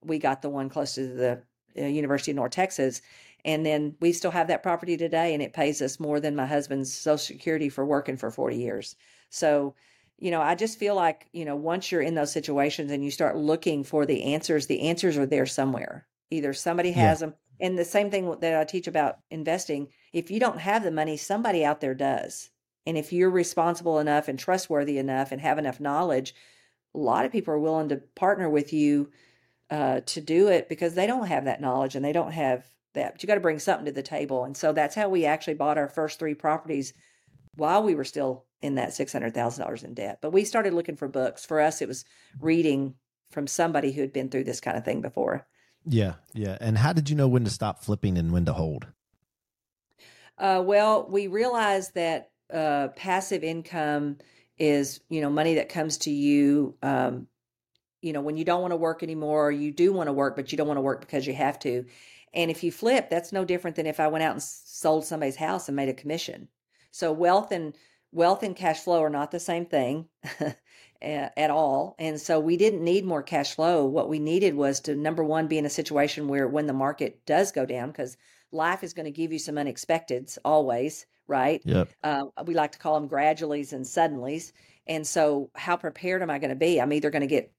we 0.03 0.19
got 0.19 0.43
the 0.43 0.49
one 0.49 0.69
closest 0.69 1.11
to 1.11 1.15
the 1.15 1.43
uh, 1.79 1.87
university 1.87 2.31
of 2.31 2.37
north 2.37 2.53
texas 2.53 3.03
and 3.45 3.65
then 3.65 3.95
we 4.01 4.13
still 4.13 4.31
have 4.31 4.49
that 4.49 4.63
property 4.63 4.97
today 4.97 5.35
and 5.35 5.43
it 5.43 5.53
pays 5.53 5.81
us 5.83 6.01
more 6.01 6.21
than 6.21 6.37
my 6.37 6.47
husband's 6.47 6.93
social 6.93 7.19
security 7.19 7.69
for 7.69 7.85
working 7.85 8.17
for 8.17 8.31
40 8.31 8.57
years 8.57 8.97
so 9.29 9.75
you 10.19 10.31
know 10.31 10.41
i 10.41 10.55
just 10.55 10.79
feel 10.79 10.95
like 10.95 11.29
you 11.33 11.45
know 11.45 11.57
once 11.57 11.91
you're 11.91 12.03
in 12.03 12.15
those 12.15 12.33
situations 12.33 12.91
and 12.91 13.05
you 13.05 13.11
start 13.11 13.37
looking 13.37 13.85
for 13.85 14.07
the 14.07 14.35
answers 14.35 14.67
the 14.67 14.83
answers 14.83 15.17
are 15.17 15.27
there 15.27 15.47
somewhere 15.47 16.07
either 16.31 16.53
somebody 16.53 16.93
has 16.93 17.21
yeah. 17.21 17.27
them 17.27 17.37
and 17.61 17.79
the 17.79 17.85
same 17.85 18.11
thing 18.11 18.35
that 18.41 18.59
I 18.59 18.65
teach 18.65 18.87
about 18.87 19.19
investing 19.31 19.89
if 20.13 20.31
you 20.31 20.41
don't 20.41 20.59
have 20.59 20.83
the 20.83 20.91
money, 20.91 21.17
somebody 21.17 21.65
out 21.65 21.81
there 21.81 21.95
does. 21.95 22.51
And 22.87 22.97
if 22.97 23.13
you're 23.13 23.31
responsible 23.31 23.99
enough 23.99 24.29
and 24.29 24.39
trustworthy 24.39 24.99
enough 24.99 25.31
and 25.31 25.41
have 25.41 25.59
enough 25.59 25.79
knowledge, 25.79 26.35
a 26.95 26.99
lot 26.99 27.27
of 27.27 27.33
people 27.33 27.55
are 27.55 27.59
willing 27.59 27.91
to 27.91 27.99
partner 28.15 28.49
with 28.49 28.73
you 28.73 29.11
uh, 29.71 30.01
to 30.01 30.21
do 30.21 30.49
it 30.49 30.69
because 30.69 30.95
they 30.95 31.07
don't 31.07 31.27
have 31.27 31.45
that 31.45 31.61
knowledge 31.61 31.95
and 31.95 32.05
they 32.05 32.13
don't 32.13 32.33
have 32.33 32.65
that. 32.95 33.15
But 33.15 33.23
you 33.23 33.27
got 33.27 33.35
to 33.35 33.41
bring 33.41 33.59
something 33.59 33.87
to 33.87 33.93
the 33.93 34.03
table. 34.03 34.45
And 34.45 34.57
so 34.57 34.73
that's 34.73 34.95
how 34.95 35.09
we 35.09 35.25
actually 35.25 35.55
bought 35.55 35.79
our 35.79 35.89
first 35.89 36.19
three 36.19 36.35
properties 36.35 36.93
while 37.57 37.83
we 37.83 37.95
were 37.95 38.05
still 38.05 38.45
in 38.63 38.77
that 38.77 38.91
$600,000 38.91 39.85
in 39.85 39.95
debt. 39.95 40.19
But 40.21 40.33
we 40.33 40.45
started 40.45 40.75
looking 40.75 40.97
for 40.97 41.09
books. 41.09 41.45
For 41.45 41.61
us, 41.61 41.83
it 41.83 41.89
was 41.89 42.05
reading 42.41 42.95
from 43.31 43.47
somebody 43.47 43.93
who 43.93 44.01
had 44.01 44.13
been 44.13 44.29
through 44.29 44.45
this 44.45 44.61
kind 44.61 44.77
of 44.77 44.85
thing 44.85 45.01
before. 45.01 45.47
Yeah, 45.87 46.15
yeah. 46.35 46.59
And 46.61 46.77
how 46.77 46.93
did 46.93 47.09
you 47.09 47.17
know 47.17 47.29
when 47.29 47.45
to 47.45 47.51
stop 47.51 47.83
flipping 47.83 48.19
and 48.19 48.33
when 48.33 48.45
to 48.45 48.53
hold? 48.53 48.87
Uh, 50.37 50.63
well, 50.65 51.07
we 51.09 51.27
realized 51.27 51.95
that 51.95 52.31
uh, 52.53 52.89
passive 52.97 53.45
income 53.45 54.19
is, 54.59 55.01
you 55.09 55.21
know, 55.21 55.31
money 55.31 55.55
that 55.55 55.69
comes 55.69 55.99
to 55.99 56.11
you, 56.11 56.77
um, 56.83 57.27
you 58.03 58.13
know, 58.13 58.21
when 58.21 58.37
you 58.37 58.45
don't 58.45 58.63
want 58.63 58.73
to 58.73 58.77
work 58.77 59.03
anymore, 59.03 59.51
you 59.51 59.73
do 59.73 59.93
want 59.93 60.09
to 60.09 60.13
work, 60.13 60.37
but 60.37 60.51
you 60.51 60.59
don't 60.59 60.67
want 60.67 60.79
to 60.79 60.83
work 60.83 61.01
because 61.01 61.27
you 61.27 61.35
have 61.35 61.59
to. 61.61 61.85
And 62.33 62.51
if 62.51 62.63
you 62.63 62.71
flip, 62.71 63.11
that's 63.11 63.33
no 63.33 63.45
different 63.45 63.77
than 63.77 63.87
if 63.87 64.01
I 64.01 64.09
went 64.09 64.25
out 64.25 64.33
and 64.33 64.43
sold 64.43 65.05
somebody's 65.05 65.37
house 65.37 65.69
and 65.69 65.77
made 65.77 65.89
a 65.89 65.95
commission. 65.95 66.49
So 66.91 67.13
wealth 67.13 67.51
and 67.53 67.75
wealth 68.13 68.43
and 68.43 68.55
cash 68.55 68.81
flow 68.81 69.03
are 69.03 69.11
not 69.11 69.31
the 69.31 69.41
same 69.41 69.67
thing. 69.67 70.09
at 71.03 71.51
all. 71.51 71.95
And 71.99 72.21
so 72.21 72.39
we 72.39 72.57
didn't 72.57 72.85
need 72.85 73.05
more 73.05 73.23
cash 73.23 73.55
flow. 73.55 73.85
What 73.87 74.09
we 74.09 74.19
needed 74.19 74.55
was 74.55 74.81
to, 74.81 74.95
number 74.95 75.25
one, 75.25 75.47
be 75.47 75.59
in 75.59 75.65
a 75.65 75.71
situation 75.71 76.29
where 76.29 76.47
when 76.47 76.67
the 76.67 76.73
market 76.73 77.25
does 77.25 77.53
go 77.53 77.65
down, 77.65 77.91
because 77.91 78.17
life 78.53 78.85
is 78.85 78.93
going 78.93 79.07
to 79.07 79.11
give 79.11 79.33
you 79.33 79.39
some 79.39 79.55
unexpecteds 79.55 80.39
always, 80.45 81.07
right? 81.27 81.63
Yep. 81.65 81.89
Uh, 82.03 82.25
we 82.45 82.55
like 82.55 82.73
to 82.73 82.79
call 82.79 83.01
them 83.01 83.09
graduallys 83.09 83.73
and 83.73 83.85
suddenlies. 83.85 84.53
And 84.87 85.07
so, 85.07 85.51
how 85.55 85.77
prepared 85.77 86.23
am 86.23 86.31
I 86.31 86.39
going 86.39 86.51
to 86.51 86.57
be? 86.57 86.81
I'm 86.81 86.93
either 86.93 87.11
going 87.11 87.21
to 87.23 87.27
get, 87.27 87.53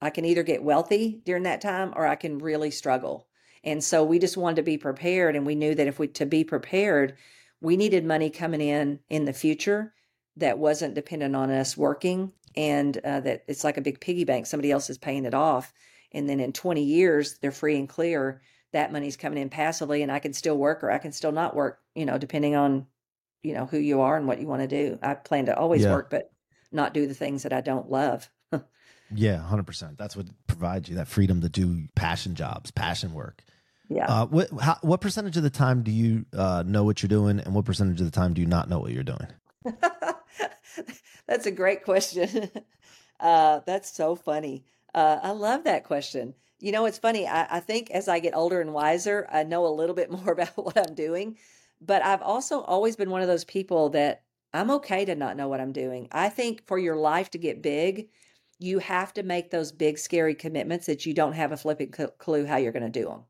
I 0.00 0.10
can 0.10 0.24
either 0.24 0.42
get 0.42 0.62
wealthy 0.62 1.20
during 1.24 1.44
that 1.44 1.60
time 1.60 1.92
or 1.96 2.06
I 2.06 2.16
can 2.16 2.38
really 2.38 2.70
struggle. 2.70 3.26
And 3.64 3.82
so, 3.82 4.04
we 4.04 4.18
just 4.18 4.36
wanted 4.36 4.56
to 4.56 4.62
be 4.62 4.78
prepared. 4.78 5.36
And 5.36 5.46
we 5.46 5.54
knew 5.54 5.74
that 5.74 5.86
if 5.86 5.98
we, 5.98 6.08
to 6.08 6.26
be 6.26 6.44
prepared, 6.44 7.16
we 7.60 7.76
needed 7.76 8.04
money 8.04 8.30
coming 8.30 8.60
in 8.60 9.00
in 9.08 9.24
the 9.24 9.32
future 9.32 9.94
that 10.36 10.58
wasn't 10.58 10.94
dependent 10.94 11.36
on 11.36 11.50
us 11.50 11.76
working 11.76 12.32
and 12.56 12.96
uh, 12.98 13.20
that 13.20 13.44
it's 13.46 13.64
like 13.64 13.76
a 13.76 13.82
big 13.82 14.00
piggy 14.00 14.24
bank. 14.24 14.46
Somebody 14.46 14.70
else 14.70 14.90
is 14.90 14.98
paying 14.98 15.24
it 15.24 15.34
off. 15.34 15.72
And 16.12 16.28
then 16.28 16.40
in 16.40 16.52
20 16.52 16.82
years 16.82 17.38
they're 17.38 17.50
free 17.50 17.78
and 17.78 17.88
clear 17.88 18.42
that 18.72 18.92
money's 18.92 19.16
coming 19.16 19.40
in 19.40 19.48
passively 19.48 20.02
and 20.02 20.10
i 20.10 20.18
can 20.18 20.32
still 20.32 20.56
work 20.56 20.82
or 20.82 20.90
i 20.90 20.98
can 20.98 21.12
still 21.12 21.32
not 21.32 21.54
work 21.54 21.80
you 21.94 22.06
know 22.06 22.18
depending 22.18 22.54
on 22.54 22.86
you 23.42 23.54
know 23.54 23.66
who 23.66 23.78
you 23.78 24.00
are 24.00 24.16
and 24.16 24.26
what 24.26 24.40
you 24.40 24.46
want 24.46 24.62
to 24.62 24.68
do. 24.68 24.98
I 25.02 25.14
plan 25.14 25.46
to 25.46 25.56
always 25.56 25.82
yeah. 25.82 25.92
work 25.92 26.10
but 26.10 26.30
not 26.70 26.94
do 26.94 27.06
the 27.06 27.14
things 27.14 27.42
that 27.42 27.52
i 27.52 27.60
don't 27.60 27.90
love. 27.90 28.28
Yeah 29.14 29.44
100% 29.46 29.98
that's 29.98 30.16
what 30.16 30.26
provides 30.46 30.88
you 30.88 30.94
that 30.96 31.06
freedom 31.06 31.42
to 31.42 31.50
do 31.50 31.86
passion 31.94 32.34
jobs 32.34 32.70
passion 32.70 33.12
work 33.12 33.42
yeah 33.94 34.06
uh, 34.06 34.26
what 34.26 34.48
how, 34.60 34.76
what 34.82 35.00
percentage 35.00 35.36
of 35.36 35.42
the 35.42 35.50
time 35.50 35.82
do 35.82 35.90
you 35.90 36.24
uh, 36.36 36.62
know 36.66 36.84
what 36.84 37.02
you're 37.02 37.08
doing 37.08 37.40
and 37.40 37.54
what 37.54 37.64
percentage 37.64 38.00
of 38.00 38.06
the 38.06 38.12
time 38.12 38.34
do 38.34 38.40
you 38.40 38.46
not 38.46 38.68
know 38.68 38.78
what 38.78 38.92
you're 38.92 39.02
doing 39.02 39.26
that's 41.26 41.46
a 41.46 41.50
great 41.50 41.84
question. 41.84 42.50
Uh, 43.20 43.60
that's 43.66 43.94
so 43.94 44.16
funny. 44.16 44.64
Uh, 44.92 45.16
I 45.22 45.30
love 45.30 45.62
that 45.62 45.84
question. 45.84 46.34
You 46.58 46.72
know, 46.72 46.86
it's 46.86 46.98
funny. 46.98 47.24
I, 47.28 47.58
I, 47.58 47.60
think 47.60 47.88
as 47.92 48.08
I 48.08 48.18
get 48.18 48.34
older 48.34 48.60
and 48.60 48.74
wiser, 48.74 49.28
I 49.30 49.44
know 49.44 49.64
a 49.64 49.68
little 49.68 49.94
bit 49.94 50.10
more 50.24 50.32
about 50.32 50.56
what 50.56 50.76
I'm 50.76 50.96
doing. 50.96 51.38
But 51.80 52.04
I've 52.04 52.22
also 52.22 52.62
always 52.62 52.96
been 52.96 53.10
one 53.10 53.22
of 53.22 53.28
those 53.28 53.44
people 53.44 53.90
that 53.90 54.24
I'm 54.52 54.72
okay 54.72 55.04
to 55.04 55.14
not 55.14 55.36
know 55.36 55.46
what 55.46 55.60
I'm 55.60 55.70
doing. 55.70 56.08
I 56.10 56.30
think 56.30 56.66
for 56.66 56.80
your 56.80 56.96
life 56.96 57.30
to 57.30 57.38
get 57.38 57.62
big, 57.62 58.08
you 58.58 58.80
have 58.80 59.12
to 59.12 59.22
make 59.22 59.52
those 59.52 59.70
big, 59.70 59.98
scary 59.98 60.34
commitments 60.34 60.86
that 60.86 61.06
you 61.06 61.14
don't 61.14 61.34
have 61.34 61.52
a 61.52 61.56
flipping 61.56 61.92
clue 62.18 62.44
how 62.44 62.56
you're 62.56 62.72
going 62.72 62.82
to 62.82 63.00
do 63.00 63.04
them. 63.04 63.22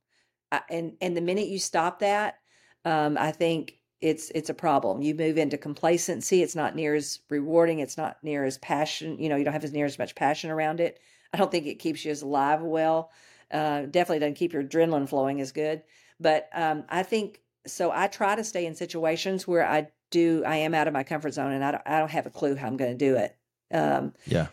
And 0.68 0.96
and 1.00 1.16
the 1.16 1.20
minute 1.20 1.48
you 1.48 1.58
stop 1.58 2.00
that, 2.00 2.38
um, 2.84 3.16
I 3.18 3.32
think 3.32 3.78
it's 4.00 4.30
it's 4.34 4.50
a 4.50 4.54
problem. 4.54 5.02
You 5.02 5.14
move 5.14 5.38
into 5.38 5.56
complacency. 5.56 6.42
It's 6.42 6.56
not 6.56 6.74
near 6.74 6.94
as 6.94 7.20
rewarding. 7.30 7.78
It's 7.78 7.96
not 7.96 8.16
near 8.22 8.44
as 8.44 8.58
passion. 8.58 9.18
You 9.18 9.28
know, 9.28 9.36
you 9.36 9.44
don't 9.44 9.52
have 9.52 9.64
as 9.64 9.72
near 9.72 9.86
as 9.86 9.98
much 9.98 10.14
passion 10.14 10.50
around 10.50 10.80
it. 10.80 10.98
I 11.32 11.38
don't 11.38 11.50
think 11.50 11.66
it 11.66 11.78
keeps 11.78 12.04
you 12.04 12.10
as 12.10 12.22
alive 12.22 12.60
well. 12.60 13.10
Uh, 13.50 13.82
definitely 13.82 14.18
doesn't 14.18 14.34
keep 14.34 14.52
your 14.52 14.64
adrenaline 14.64 15.08
flowing 15.08 15.40
as 15.40 15.52
good. 15.52 15.82
But 16.18 16.48
um, 16.52 16.84
I 16.88 17.02
think 17.02 17.40
so. 17.66 17.90
I 17.92 18.08
try 18.08 18.34
to 18.34 18.44
stay 18.44 18.66
in 18.66 18.74
situations 18.74 19.46
where 19.46 19.66
I 19.66 19.88
do. 20.10 20.42
I 20.44 20.56
am 20.56 20.74
out 20.74 20.88
of 20.88 20.92
my 20.92 21.04
comfort 21.04 21.34
zone, 21.34 21.52
and 21.52 21.64
I 21.64 21.70
don't. 21.70 21.82
I 21.86 21.98
don't 21.98 22.10
have 22.10 22.26
a 22.26 22.30
clue 22.30 22.56
how 22.56 22.66
I'm 22.66 22.76
going 22.76 22.96
to 22.96 23.04
do 23.04 23.16
it. 23.16 23.36
Um, 23.72 24.12
yeah. 24.26 24.48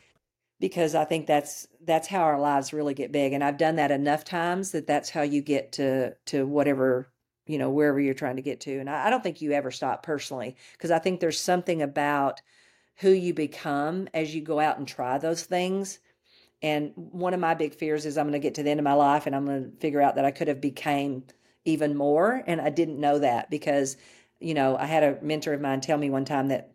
Because 0.60 0.96
I 0.96 1.06
think 1.06 1.25
that's 1.28 1.68
that's 1.86 2.08
how 2.08 2.22
our 2.22 2.39
lives 2.39 2.74
really 2.74 2.94
get 2.94 3.12
big. 3.12 3.34
And 3.34 3.44
I've 3.44 3.58
done 3.58 3.78
that 3.78 3.92
enough 3.92 4.24
times 4.24 4.72
that 4.72 4.88
that's 4.88 5.10
how 5.10 5.22
you 5.22 5.42
get 5.42 5.72
to 5.74 6.16
to 6.28 6.46
whatever 6.46 7.10
you 7.48 7.58
know 7.58 7.70
wherever 7.70 8.00
you're 8.00 8.13
trying 8.13 8.36
to 8.36 8.42
get 8.42 8.60
to. 8.62 8.80
And 8.80 8.89
I, 8.89 9.08
I 9.08 9.10
don't 9.10 9.24
think 9.24 9.42
you 9.42 9.51
ever 9.54 9.72
stop 9.72 10.04
personally 10.04 10.56
because 10.74 10.92
I 10.92 11.00
think 11.00 11.20
there's 11.20 11.39
something 11.39 11.82
about 11.82 12.42
who 12.98 13.12
you 13.12 13.34
become 13.34 14.08
as 14.13 14.36
you 14.36 14.42
go 14.42 14.60
out 14.60 14.78
and 14.78 14.88
try 14.88 15.18
those 15.18 15.44
things. 15.44 16.00
And 16.62 16.92
one 16.96 17.34
of 17.34 17.39
my 17.39 17.54
big 17.54 17.74
fears 17.74 18.06
is 18.06 18.18
I'm 18.18 18.25
going 18.25 18.34
to 18.34 18.39
get 18.39 18.56
to 18.56 18.63
the 18.63 18.70
end 18.70 18.82
of 18.82 18.84
my 18.84 18.94
life 18.94 19.25
and 19.25 19.36
I'm 19.36 19.46
going 19.46 19.72
to 19.72 19.78
figure 19.78 20.01
out 20.01 20.16
that 20.16 20.25
I 20.25 20.32
could 20.32 20.50
have 20.50 20.60
became 20.60 21.24
even 21.66 21.96
more, 21.96 22.44
and 22.48 22.60
I 22.62 22.70
didn't 22.70 23.00
know 23.00 23.20
that 23.20 23.50
because 23.50 23.98
you 24.39 24.54
know 24.54 24.78
I 24.78 24.86
had 24.86 25.04
a 25.04 25.18
mentor 25.22 25.54
of 25.54 25.62
mine 25.62 25.82
tell 25.82 25.98
me 25.98 26.10
one 26.10 26.25
time 26.25 26.48
that 26.50 26.72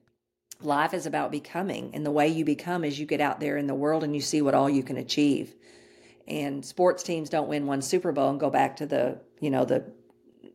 life 0.62 0.94
is 0.94 1.06
about 1.06 1.30
becoming 1.30 1.90
and 1.94 2.04
the 2.04 2.10
way 2.10 2.28
you 2.28 2.44
become 2.44 2.84
is 2.84 2.98
you 2.98 3.06
get 3.06 3.20
out 3.20 3.40
there 3.40 3.56
in 3.56 3.66
the 3.66 3.74
world 3.74 4.04
and 4.04 4.14
you 4.14 4.20
see 4.20 4.42
what 4.42 4.54
all 4.54 4.70
you 4.70 4.82
can 4.82 4.96
achieve. 4.96 5.54
And 6.26 6.64
sports 6.64 7.02
teams 7.02 7.28
don't 7.28 7.48
win 7.48 7.66
one 7.66 7.82
super 7.82 8.12
bowl 8.12 8.30
and 8.30 8.40
go 8.40 8.50
back 8.50 8.76
to 8.76 8.86
the 8.86 9.20
you 9.40 9.50
know 9.50 9.64
the 9.64 9.84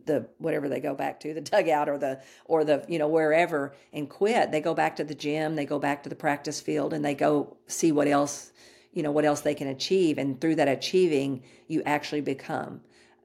the 0.05 0.27
whatever 0.39 0.67
they 0.67 0.79
go 0.79 0.95
back 0.95 1.19
to 1.19 1.33
the 1.33 1.41
dugout 1.41 1.87
or 1.87 1.97
the 1.97 2.21
or 2.45 2.63
the 2.63 2.83
you 2.87 2.97
know 2.97 3.07
wherever 3.07 3.75
and 3.93 4.09
quit. 4.09 4.51
They 4.51 4.61
go 4.61 4.73
back 4.73 4.95
to 4.95 5.03
the 5.03 5.13
gym 5.13 5.55
they 5.55 5.65
go 5.65 5.79
back 5.79 6.03
to 6.03 6.09
the 6.09 6.15
practice 6.15 6.59
field 6.59 6.93
and 6.93 7.05
they 7.05 7.13
go 7.13 7.57
see 7.67 7.91
what 7.91 8.07
else 8.07 8.51
you 8.91 9.03
know 9.03 9.11
what 9.11 9.25
else 9.25 9.41
they 9.41 9.53
can 9.53 9.67
achieve. 9.67 10.17
And 10.17 10.41
through 10.41 10.55
that 10.55 10.67
achieving 10.67 11.43
you 11.67 11.83
actually 11.85 12.21
become. 12.21 12.81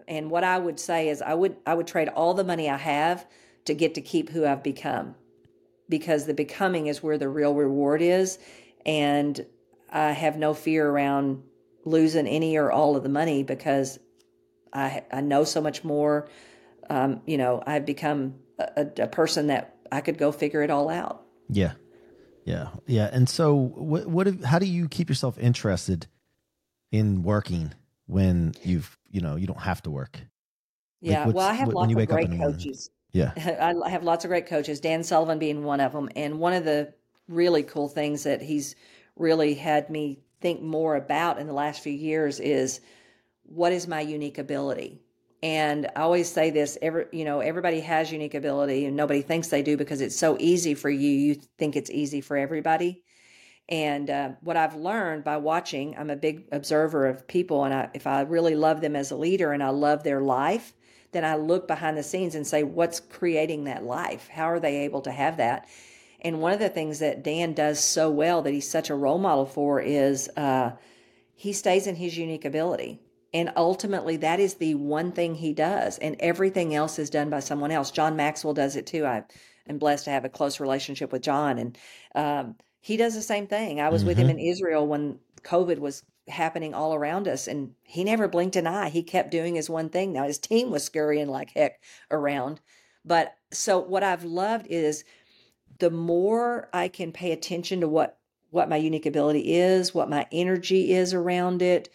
And 0.07 0.31
what 0.31 0.45
i 0.45 0.59
would 0.59 0.79
say 0.79 1.09
is 1.09 1.23
i 1.23 1.33
would 1.33 1.57
i 1.67 1.73
would 1.73 1.87
trade 1.87 2.09
all 2.09 2.35
the 2.35 2.45
money 2.45 2.69
i 2.69 2.77
have 2.77 3.27
to 3.65 3.73
get 3.73 3.95
to 3.95 4.03
keep 4.03 4.29
who 4.29 4.45
i've 4.45 4.63
become 4.63 5.15
because 5.89 6.27
the 6.27 6.35
becoming 6.35 6.87
is 6.87 7.03
where 7.03 7.19
the 7.19 7.29
real 7.29 7.55
reward 7.55 8.03
is. 8.03 8.39
And 8.87 9.45
I 9.91 10.11
have 10.11 10.37
no 10.37 10.55
fear 10.55 10.89
around 10.89 11.43
losing 11.85 12.27
any 12.27 12.57
or 12.57 12.73
all 12.73 12.97
of 12.97 13.03
the 13.03 13.09
money 13.09 13.43
because 13.43 13.99
I, 14.73 15.05
I 15.13 15.21
know 15.21 15.45
so 15.45 15.61
much 15.61 15.85
more. 15.85 16.29
Um, 16.91 17.23
you 17.27 17.39
know, 17.39 17.63
I've 17.67 17.87
become 17.87 18.35
a, 18.59 18.87
a 18.99 19.07
person 19.07 19.49
that 19.49 19.77
I 19.91 20.01
could 20.01 20.19
go 20.19 20.33
figure 20.33 20.63
it 20.63 20.71
all 20.71 20.89
out. 20.89 21.25
Yeah. 21.49 21.73
Yeah. 22.45 22.69
Yeah. 22.87 23.09
And 23.13 23.29
so 23.29 23.55
what, 23.55 24.07
what, 24.07 24.27
if, 24.27 24.43
how 24.43 24.59
do 24.59 24.67
you 24.67 24.89
keep 24.89 25.09
yourself 25.09 25.39
interested 25.39 26.07
in 26.93 27.23
working 27.23 27.73
when 28.07 28.55
you've, 28.63 28.99
you 29.11 29.21
know, 29.21 29.37
you 29.37 29.47
don't 29.47 29.61
have 29.61 29.83
to 29.83 29.91
work? 29.91 30.21
Yeah. 31.01 31.27
Like 31.27 31.35
well, 31.37 31.49
I 31.49 31.55
have 31.55 31.69
lots 31.69 31.93
of 31.95 32.07
great 32.09 32.31
coaches. 32.39 32.91
Yeah. 33.15 33.33
I 33.85 33.89
have 33.89 34.03
lots 34.03 34.25
of 34.25 34.29
great 34.29 34.47
coaches, 34.47 34.81
Dan 34.81 35.03
Sullivan 35.03 35.39
being 35.39 35.65
one 35.65 35.81
of 35.81 35.93
them. 35.93 36.11
And 36.17 36.39
one 36.39 36.53
of 36.53 36.65
the 36.65 36.93
really 37.29 37.63
cool 37.63 37.89
things 37.89 38.25
that 38.25 38.43
he's 38.43 38.75
really 39.17 39.55
had 39.55 39.89
me 39.89 40.19
think 40.41 40.61
more 40.61 40.97
about 40.97 41.39
in 41.39 41.47
the 41.47 41.53
last 41.55 41.81
few 41.81 41.93
years 41.93 42.41
is 42.41 42.81
what 43.45 43.73
is 43.73 43.87
my 43.87 44.01
unique 44.01 44.37
ability? 44.37 45.01
And 45.43 45.87
I 45.95 46.01
always 46.01 46.31
say 46.31 46.51
this, 46.51 46.77
every 46.83 47.07
you 47.13 47.25
know, 47.25 47.41
everybody 47.41 47.81
has 47.81 48.11
unique 48.11 48.35
ability 48.35 48.87
and 48.87 48.97
nobody 48.97 49.23
thinks 49.23 49.49
they 49.49 49.63
do 49.63 49.77
because 49.77 50.01
it's 50.01 50.17
so 50.17 50.37
easy 50.41 50.75
for 50.75 50.91
you. 50.91 51.11
You 51.11 51.35
think 51.57 51.77
it's 51.77 51.91
easy 51.91 52.21
for 52.21 52.37
everybody. 52.37 53.03
And 53.69 54.11
uh, 54.11 54.31
what 54.41 54.57
I've 54.57 54.75
learned 54.75 55.25
by 55.25 55.37
watching, 55.39 55.97
I'm 55.97 56.11
a 56.11 56.17
big 56.17 56.45
observer 56.53 57.07
of 57.07 57.27
people, 57.27 57.65
and 57.65 57.73
I, 57.73 57.89
if 57.95 58.07
I 58.07 58.23
really 58.23 58.57
love 58.57 58.83
them 58.83 58.95
as 58.95 59.11
a 59.11 59.17
leader 59.17 59.53
and 59.53 59.63
I 59.63 59.71
love 59.71 60.03
their 60.03 60.21
life, 60.21 60.75
then 61.15 61.25
I 61.25 61.37
look 61.37 61.67
behind 61.67 61.97
the 61.97 62.03
scenes 62.03 62.35
and 62.35 62.47
say, 62.47 62.63
what's 62.63 63.01
creating 63.01 63.65
that 63.65 63.83
life? 63.83 64.29
How 64.29 64.51
are 64.51 64.61
they 64.61 64.85
able 64.85 65.01
to 65.03 65.11
have 65.11 65.39
that? 65.39 65.67
And 66.21 66.41
one 66.41 66.53
of 66.53 66.59
the 66.59 66.69
things 66.69 66.99
that 66.99 67.23
Dan 67.23 67.53
does 67.55 67.81
so 67.81 68.11
well 68.11 68.43
that 68.43 68.53
he's 68.53 68.69
such 68.69 68.91
a 68.91 68.95
role 68.95 69.19
model 69.19 69.47
for 69.47 69.81
is 69.81 70.29
uh, 70.37 70.73
he 71.35 71.53
stays 71.53 71.87
in 71.87 71.97
his 71.97 72.17
unique 72.17 72.45
ability. 72.45 73.01
And 73.33 73.53
ultimately, 73.57 74.17
that 74.19 74.41
is 74.41 74.55
the 74.55 74.75
one 74.75 75.13
thing 75.13 75.35
he 75.35 75.53
does. 75.53 75.99
And 75.99 76.17
everything 76.21 76.75
else 76.75 76.99
is 76.99 77.11
done 77.11 77.31
by 77.31 77.41
someone 77.41 77.71
else. 77.71 77.91
John 77.91 78.17
Maxwell 78.17 78.55
does 78.55 78.77
it 78.77 78.87
too. 78.87 79.05
I 79.05 79.25
am 79.69 79.79
blessed 79.79 80.05
to 80.05 80.11
have 80.11 80.25
a 80.25 80.29
close 80.29 80.61
relationship 80.61 81.13
with 81.13 81.23
John. 81.23 81.59
And 81.59 81.79
um, 82.15 82.55
he 82.81 82.97
does 82.97 83.15
the 83.15 83.23
same 83.23 83.47
thing. 83.47 83.81
I 83.81 83.89
was 83.89 84.03
mm-hmm. 84.03 84.09
with 84.09 84.19
him 84.19 84.31
in 84.31 84.39
Israel 84.39 84.87
when 84.87 85.19
COVID 85.43 85.79
was 85.79 86.05
happening 86.29 86.75
all 86.75 86.95
around 86.95 87.29
us 87.29 87.47
and 87.47 87.73
he 87.83 88.05
never 88.05 88.29
blinked 88.29 88.57
an 88.57 88.67
eye. 88.67 88.89
He 88.89 89.03
kept 89.03 89.31
doing 89.31 89.55
his 89.55 89.69
one 89.69 89.89
thing. 89.89 90.13
Now 90.13 90.25
his 90.25 90.39
team 90.39 90.71
was 90.71 90.85
scurrying 90.85 91.29
like 91.29 91.53
heck 91.53 91.81
around. 92.11 92.61
But 93.05 93.37
so 93.55 93.79
what 93.79 94.03
i've 94.03 94.25
loved 94.25 94.67
is 94.69 95.05
the 95.79 95.91
more 95.91 96.69
i 96.73 96.89
can 96.89 97.13
pay 97.13 97.33
attention 97.33 97.81
to 97.81 97.89
what 97.89 98.19
what 98.51 98.69
my 98.69 98.77
unique 98.77 99.07
ability 99.07 99.55
is 99.55 99.95
what 99.95 100.11
my 100.11 100.27
energy 100.33 100.93
is 100.93 101.15
around 101.15 101.63
it 101.63 101.89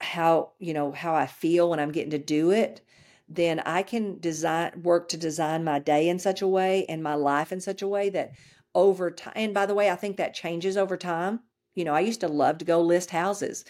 how 0.00 0.50
you 0.58 0.72
know 0.72 0.92
how 0.92 1.14
i 1.14 1.26
feel 1.26 1.70
when 1.70 1.80
i'm 1.80 1.92
getting 1.92 2.10
to 2.10 2.18
do 2.18 2.50
it 2.50 2.80
then 3.28 3.60
i 3.60 3.82
can 3.82 4.18
design 4.18 4.72
work 4.82 5.08
to 5.08 5.16
design 5.16 5.64
my 5.64 5.78
day 5.78 6.08
in 6.08 6.18
such 6.18 6.42
a 6.42 6.48
way 6.48 6.86
and 6.88 7.02
my 7.02 7.14
life 7.14 7.52
in 7.52 7.60
such 7.60 7.82
a 7.82 7.88
way 7.88 8.08
that 8.08 8.32
over 8.74 9.10
time 9.10 9.32
and 9.36 9.52
by 9.52 9.66
the 9.66 9.74
way 9.74 9.90
i 9.90 9.96
think 9.96 10.16
that 10.16 10.34
changes 10.34 10.76
over 10.76 10.96
time 10.96 11.40
you 11.74 11.84
know, 11.84 11.94
I 11.94 12.00
used 12.00 12.20
to 12.20 12.28
love 12.28 12.58
to 12.58 12.64
go 12.64 12.80
list 12.80 13.10
houses. 13.10 13.64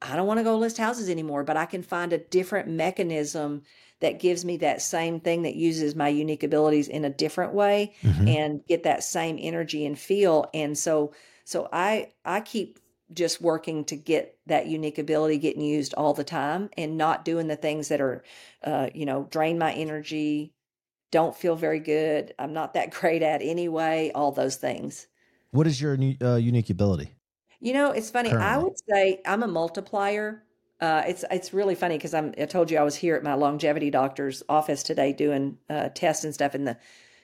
I 0.00 0.16
don't 0.16 0.26
want 0.26 0.38
to 0.38 0.44
go 0.44 0.56
list 0.56 0.78
houses 0.78 1.08
anymore, 1.08 1.44
but 1.44 1.56
I 1.56 1.66
can 1.66 1.82
find 1.82 2.12
a 2.12 2.18
different 2.18 2.68
mechanism 2.68 3.62
that 4.00 4.18
gives 4.18 4.44
me 4.44 4.56
that 4.58 4.82
same 4.82 5.20
thing 5.20 5.42
that 5.42 5.54
uses 5.54 5.94
my 5.94 6.08
unique 6.08 6.42
abilities 6.42 6.88
in 6.88 7.04
a 7.04 7.10
different 7.10 7.52
way 7.52 7.94
mm-hmm. 8.02 8.26
and 8.26 8.66
get 8.66 8.82
that 8.82 9.04
same 9.04 9.38
energy 9.40 9.86
and 9.86 9.98
feel. 9.98 10.50
And 10.52 10.76
so 10.76 11.12
so 11.44 11.68
I 11.72 12.08
I 12.24 12.40
keep 12.40 12.78
just 13.12 13.40
working 13.40 13.84
to 13.84 13.96
get 13.96 14.38
that 14.46 14.66
unique 14.66 14.98
ability 14.98 15.38
getting 15.38 15.62
used 15.62 15.94
all 15.94 16.14
the 16.14 16.24
time 16.24 16.70
and 16.76 16.96
not 16.96 17.24
doing 17.24 17.46
the 17.46 17.56
things 17.56 17.88
that 17.88 18.00
are 18.00 18.22
uh, 18.64 18.88
you 18.94 19.06
know 19.06 19.26
drain 19.30 19.58
my 19.58 19.72
energy 19.72 20.52
don't 21.10 21.36
feel 21.36 21.54
very 21.54 21.80
good 21.80 22.32
i'm 22.38 22.52
not 22.52 22.74
that 22.74 22.90
great 23.00 23.22
at 23.22 23.42
anyway 23.42 24.10
all 24.14 24.32
those 24.32 24.56
things 24.56 25.06
what 25.50 25.66
is 25.66 25.80
your 25.80 25.98
uh, 26.22 26.36
unique 26.36 26.70
ability 26.70 27.14
you 27.62 27.72
know, 27.72 27.92
it's 27.92 28.10
funny. 28.10 28.30
Currently. 28.30 28.48
I 28.48 28.58
would 28.58 28.78
say 28.90 29.20
I'm 29.24 29.44
a 29.44 29.46
multiplier. 29.46 30.42
Uh, 30.80 31.04
it's 31.06 31.24
it's 31.30 31.54
really 31.54 31.76
funny 31.76 31.96
because 31.96 32.12
I'm. 32.12 32.34
I 32.36 32.46
told 32.46 32.72
you 32.72 32.76
I 32.76 32.82
was 32.82 32.96
here 32.96 33.14
at 33.14 33.22
my 33.22 33.34
longevity 33.34 33.88
doctor's 33.88 34.42
office 34.48 34.82
today 34.82 35.12
doing 35.12 35.56
uh, 35.70 35.90
tests 35.94 36.24
and 36.24 36.34
stuff, 36.34 36.54
and 36.54 36.66
the 36.66 36.76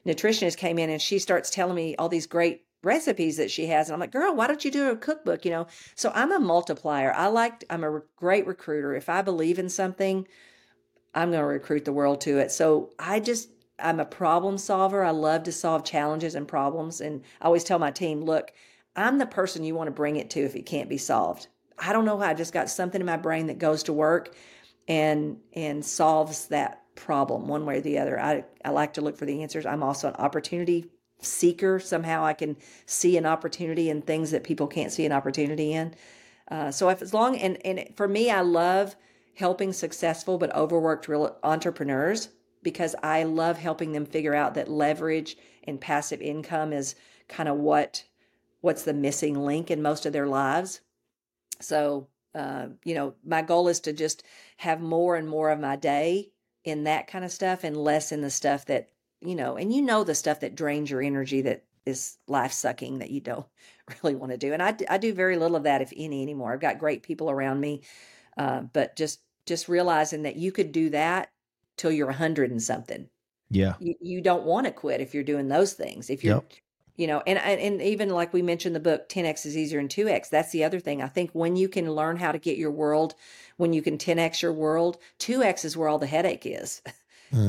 nutritionist 0.06 0.56
came 0.56 0.78
in 0.78 0.90
and 0.90 1.02
she 1.02 1.18
starts 1.18 1.50
telling 1.50 1.74
me 1.74 1.96
all 1.96 2.08
these 2.08 2.26
great 2.28 2.64
recipes 2.84 3.36
that 3.38 3.50
she 3.50 3.66
has, 3.66 3.88
and 3.88 3.94
I'm 3.94 4.00
like, 4.00 4.12
girl, 4.12 4.32
why 4.36 4.46
don't 4.46 4.64
you 4.64 4.70
do 4.70 4.90
a 4.90 4.96
cookbook? 4.96 5.44
You 5.44 5.50
know, 5.50 5.66
so 5.96 6.12
I'm 6.14 6.30
a 6.30 6.38
multiplier. 6.38 7.12
I 7.12 7.26
like. 7.26 7.64
I'm 7.68 7.82
a 7.82 8.02
great 8.14 8.46
recruiter. 8.46 8.94
If 8.94 9.08
I 9.08 9.22
believe 9.22 9.58
in 9.58 9.68
something, 9.68 10.28
I'm 11.16 11.32
going 11.32 11.42
to 11.42 11.46
recruit 11.46 11.84
the 11.84 11.92
world 11.92 12.20
to 12.22 12.38
it. 12.38 12.52
So 12.52 12.92
I 12.96 13.18
just 13.18 13.48
I'm 13.80 13.98
a 13.98 14.04
problem 14.04 14.56
solver. 14.56 15.02
I 15.02 15.10
love 15.10 15.42
to 15.44 15.52
solve 15.52 15.84
challenges 15.84 16.36
and 16.36 16.46
problems, 16.46 17.00
and 17.00 17.22
I 17.42 17.46
always 17.46 17.64
tell 17.64 17.80
my 17.80 17.90
team, 17.90 18.22
look 18.22 18.52
I'm 18.98 19.18
the 19.18 19.26
person 19.26 19.64
you 19.64 19.74
want 19.74 19.86
to 19.86 19.92
bring 19.92 20.16
it 20.16 20.30
to 20.30 20.40
if 20.40 20.56
it 20.56 20.66
can't 20.66 20.88
be 20.88 20.98
solved. 20.98 21.46
I 21.78 21.92
don't 21.92 22.04
know 22.04 22.18
how 22.18 22.26
I 22.26 22.34
just 22.34 22.52
got 22.52 22.68
something 22.68 23.00
in 23.00 23.06
my 23.06 23.16
brain 23.16 23.46
that 23.46 23.58
goes 23.58 23.84
to 23.84 23.92
work 23.92 24.34
and 24.88 25.38
and 25.52 25.84
solves 25.84 26.48
that 26.48 26.82
problem 26.96 27.46
one 27.46 27.64
way 27.64 27.78
or 27.78 27.80
the 27.80 27.98
other. 27.98 28.20
I, 28.20 28.44
I 28.64 28.70
like 28.70 28.94
to 28.94 29.00
look 29.00 29.16
for 29.16 29.24
the 29.24 29.42
answers. 29.42 29.66
I'm 29.66 29.84
also 29.84 30.08
an 30.08 30.16
opportunity 30.16 30.86
seeker. 31.20 31.78
Somehow 31.78 32.24
I 32.24 32.32
can 32.32 32.56
see 32.86 33.16
an 33.16 33.26
opportunity 33.26 33.88
in 33.88 34.02
things 34.02 34.32
that 34.32 34.42
people 34.42 34.66
can't 34.66 34.92
see 34.92 35.06
an 35.06 35.12
opportunity 35.12 35.72
in. 35.72 35.94
Uh, 36.50 36.72
so 36.72 36.88
if 36.88 37.00
as 37.00 37.14
long 37.14 37.36
and 37.38 37.64
and 37.64 37.94
for 37.96 38.08
me, 38.08 38.30
I 38.30 38.40
love 38.40 38.96
helping 39.36 39.72
successful 39.72 40.38
but 40.38 40.54
overworked 40.56 41.06
real 41.06 41.36
entrepreneurs 41.44 42.30
because 42.64 42.96
I 43.04 43.22
love 43.22 43.58
helping 43.58 43.92
them 43.92 44.06
figure 44.06 44.34
out 44.34 44.54
that 44.54 44.68
leverage 44.68 45.36
and 45.64 45.80
passive 45.80 46.20
income 46.20 46.72
is 46.72 46.96
kind 47.28 47.48
of 47.48 47.58
what 47.58 48.02
what's 48.60 48.82
the 48.84 48.94
missing 48.94 49.34
link 49.34 49.70
in 49.70 49.82
most 49.82 50.06
of 50.06 50.12
their 50.12 50.26
lives. 50.26 50.80
So, 51.60 52.08
uh, 52.34 52.68
you 52.84 52.94
know, 52.94 53.14
my 53.24 53.42
goal 53.42 53.68
is 53.68 53.80
to 53.80 53.92
just 53.92 54.22
have 54.58 54.80
more 54.80 55.16
and 55.16 55.28
more 55.28 55.50
of 55.50 55.60
my 55.60 55.76
day 55.76 56.30
in 56.64 56.84
that 56.84 57.06
kind 57.06 57.24
of 57.24 57.32
stuff 57.32 57.64
and 57.64 57.76
less 57.76 58.12
in 58.12 58.20
the 58.20 58.30
stuff 58.30 58.66
that, 58.66 58.90
you 59.20 59.34
know, 59.34 59.56
and 59.56 59.72
you 59.72 59.82
know, 59.82 60.04
the 60.04 60.14
stuff 60.14 60.40
that 60.40 60.54
drains 60.54 60.90
your 60.90 61.02
energy 61.02 61.40
that 61.42 61.64
is 61.86 62.18
life 62.26 62.52
sucking 62.52 62.98
that 62.98 63.10
you 63.10 63.20
don't 63.20 63.46
really 64.02 64.14
want 64.14 64.32
to 64.32 64.38
do. 64.38 64.52
And 64.52 64.62
I, 64.62 64.76
I 64.88 64.98
do 64.98 65.12
very 65.12 65.36
little 65.36 65.56
of 65.56 65.62
that, 65.64 65.82
if 65.82 65.92
any, 65.96 66.22
anymore. 66.22 66.52
I've 66.52 66.60
got 66.60 66.78
great 66.78 67.02
people 67.02 67.30
around 67.30 67.60
me, 67.60 67.82
uh, 68.36 68.62
but 68.72 68.96
just, 68.96 69.20
just 69.46 69.68
realizing 69.68 70.22
that 70.22 70.36
you 70.36 70.52
could 70.52 70.72
do 70.72 70.90
that 70.90 71.30
till 71.76 71.90
you're 71.90 72.10
a 72.10 72.14
hundred 72.14 72.50
and 72.50 72.62
something. 72.62 73.08
Yeah. 73.50 73.74
You, 73.80 73.94
you 74.00 74.20
don't 74.20 74.44
want 74.44 74.66
to 74.66 74.72
quit 74.72 75.00
if 75.00 75.14
you're 75.14 75.24
doing 75.24 75.48
those 75.48 75.72
things. 75.72 76.10
If 76.10 76.22
you're, 76.22 76.36
yep 76.36 76.52
you 76.98 77.06
know 77.06 77.22
and 77.26 77.38
and 77.38 77.80
even 77.80 78.10
like 78.10 78.34
we 78.34 78.42
mentioned 78.42 78.76
the 78.76 78.80
book 78.80 79.08
10x 79.08 79.46
is 79.46 79.56
easier 79.56 79.80
than 79.80 79.88
2x 79.88 80.28
that's 80.28 80.52
the 80.52 80.64
other 80.64 80.80
thing 80.80 81.00
i 81.00 81.08
think 81.08 81.30
when 81.32 81.56
you 81.56 81.68
can 81.68 81.90
learn 81.90 82.18
how 82.18 82.32
to 82.32 82.38
get 82.38 82.58
your 82.58 82.70
world 82.70 83.14
when 83.56 83.72
you 83.72 83.80
can 83.80 83.96
10x 83.96 84.42
your 84.42 84.52
world 84.52 84.98
2x 85.18 85.64
is 85.64 85.76
where 85.76 85.88
all 85.88 85.98
the 85.98 86.06
headache 86.06 86.44
is 86.44 86.82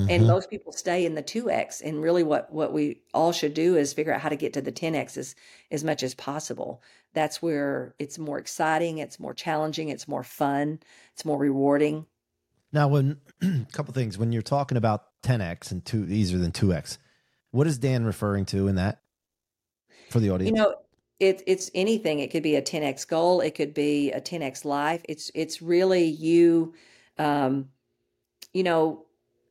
And 0.10 0.24
Mhm. 0.24 0.28
most 0.28 0.50
people 0.50 0.74
stay 0.74 1.06
in 1.06 1.16
the 1.16 1.24
2x. 1.24 1.82
And 1.82 2.02
really 2.02 2.24
what 2.24 2.52
what 2.52 2.74
we 2.74 3.02
all 3.14 3.32
should 3.32 3.54
do 3.54 3.78
is 3.78 3.94
figure 3.94 4.14
out 4.14 4.22
how 4.22 4.30
to 4.30 4.36
get 4.36 4.54
to 4.54 4.62
the 4.62 4.72
10x 4.72 5.18
as, 5.18 5.36
as 5.72 5.84
much 5.84 6.04
as 6.04 6.16
possible. 6.16 6.82
That's 7.14 7.42
where 7.42 7.96
it's 8.00 8.20
more 8.20 8.40
exciting, 8.40 8.98
it's 8.98 9.20
more 9.20 9.34
challenging, 9.34 9.90
it's 9.90 10.08
more 10.08 10.24
fun, 10.24 10.80
it's 11.14 11.26
more 11.26 11.38
rewarding. 11.38 12.06
Now, 12.72 12.88
when 12.88 13.18
a 13.42 13.66
couple 13.72 13.94
things 13.94 14.18
when 14.18 14.32
you're 14.32 14.42
talking 14.42 14.78
about 14.78 15.06
10x 15.24 15.72
and 15.72 15.84
two 15.84 16.06
easier 16.06 16.40
than 16.40 16.52
2x, 16.52 16.98
what 17.52 17.68
is 17.68 17.78
Dan 17.78 18.04
referring 18.06 18.46
to 18.48 18.68
in 18.68 18.76
that 18.76 19.02
for 20.10 20.20
the 20.20 20.30
audience? 20.30 20.58
You 20.58 20.64
know, 20.64 20.76
it, 21.20 21.44
it's 21.48 21.70
anything. 21.76 22.20
It 22.20 22.32
could 22.32 22.44
be 22.44 22.56
a 22.56 22.62
10x 22.62 23.06
goal. 23.08 23.42
It 23.42 23.56
could 23.56 23.74
be 23.74 24.12
a 24.12 24.22
10x 24.22 24.66
life. 24.66 25.02
It's 25.10 25.32
it's 25.36 25.62
really 25.62 26.06
you. 26.06 26.74
Um, 27.18 27.70
you 28.54 28.64
know, 28.64 29.06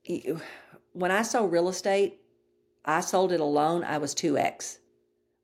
you- 0.05 0.41
when 0.93 1.11
I 1.11 1.23
sold 1.23 1.53
real 1.53 1.69
estate, 1.69 2.21
I 2.85 3.01
sold 3.01 3.33
it 3.33 3.41
alone. 3.41 3.85
I 3.85 3.99
was 3.99 4.15
2x. 4.15 4.79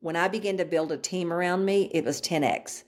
When 0.01 0.17
I 0.17 0.29
began 0.29 0.57
to 0.59 0.65
build 0.65 0.93
a 0.93 0.97
team 0.97 1.33
around 1.33 1.65
me, 1.65 1.91
it 1.95 2.05
was 2.05 2.21
10x. 2.21 2.85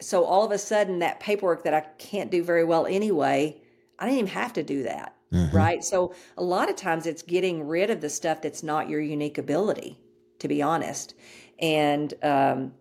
So 0.00 0.24
all 0.24 0.44
of 0.44 0.50
a 0.52 0.58
sudden, 0.58 0.98
that 1.00 1.20
paperwork 1.20 1.64
that 1.64 1.74
I 1.74 1.80
can't 1.98 2.30
do 2.30 2.42
very 2.42 2.64
well 2.64 2.86
anyway, 2.86 3.60
I 3.98 4.06
didn't 4.06 4.18
even 4.18 4.30
have 4.30 4.52
to 4.54 4.62
do 4.62 4.82
that. 4.84 5.14
Mhm. 5.32 5.52
Right. 5.52 5.84
So 5.84 6.14
a 6.36 6.42
lot 6.44 6.68
of 6.70 6.76
times 6.76 7.06
it's 7.06 7.22
getting 7.22 7.66
rid 7.66 7.90
of 7.90 8.00
the 8.00 8.10
stuff 8.10 8.42
that's 8.42 8.62
not 8.62 8.88
your 8.88 9.00
unique 9.00 9.38
ability, 9.38 9.98
to 10.40 10.48
be 10.48 10.62
honest. 10.62 11.14
And 11.58 12.12
um, 12.22 12.72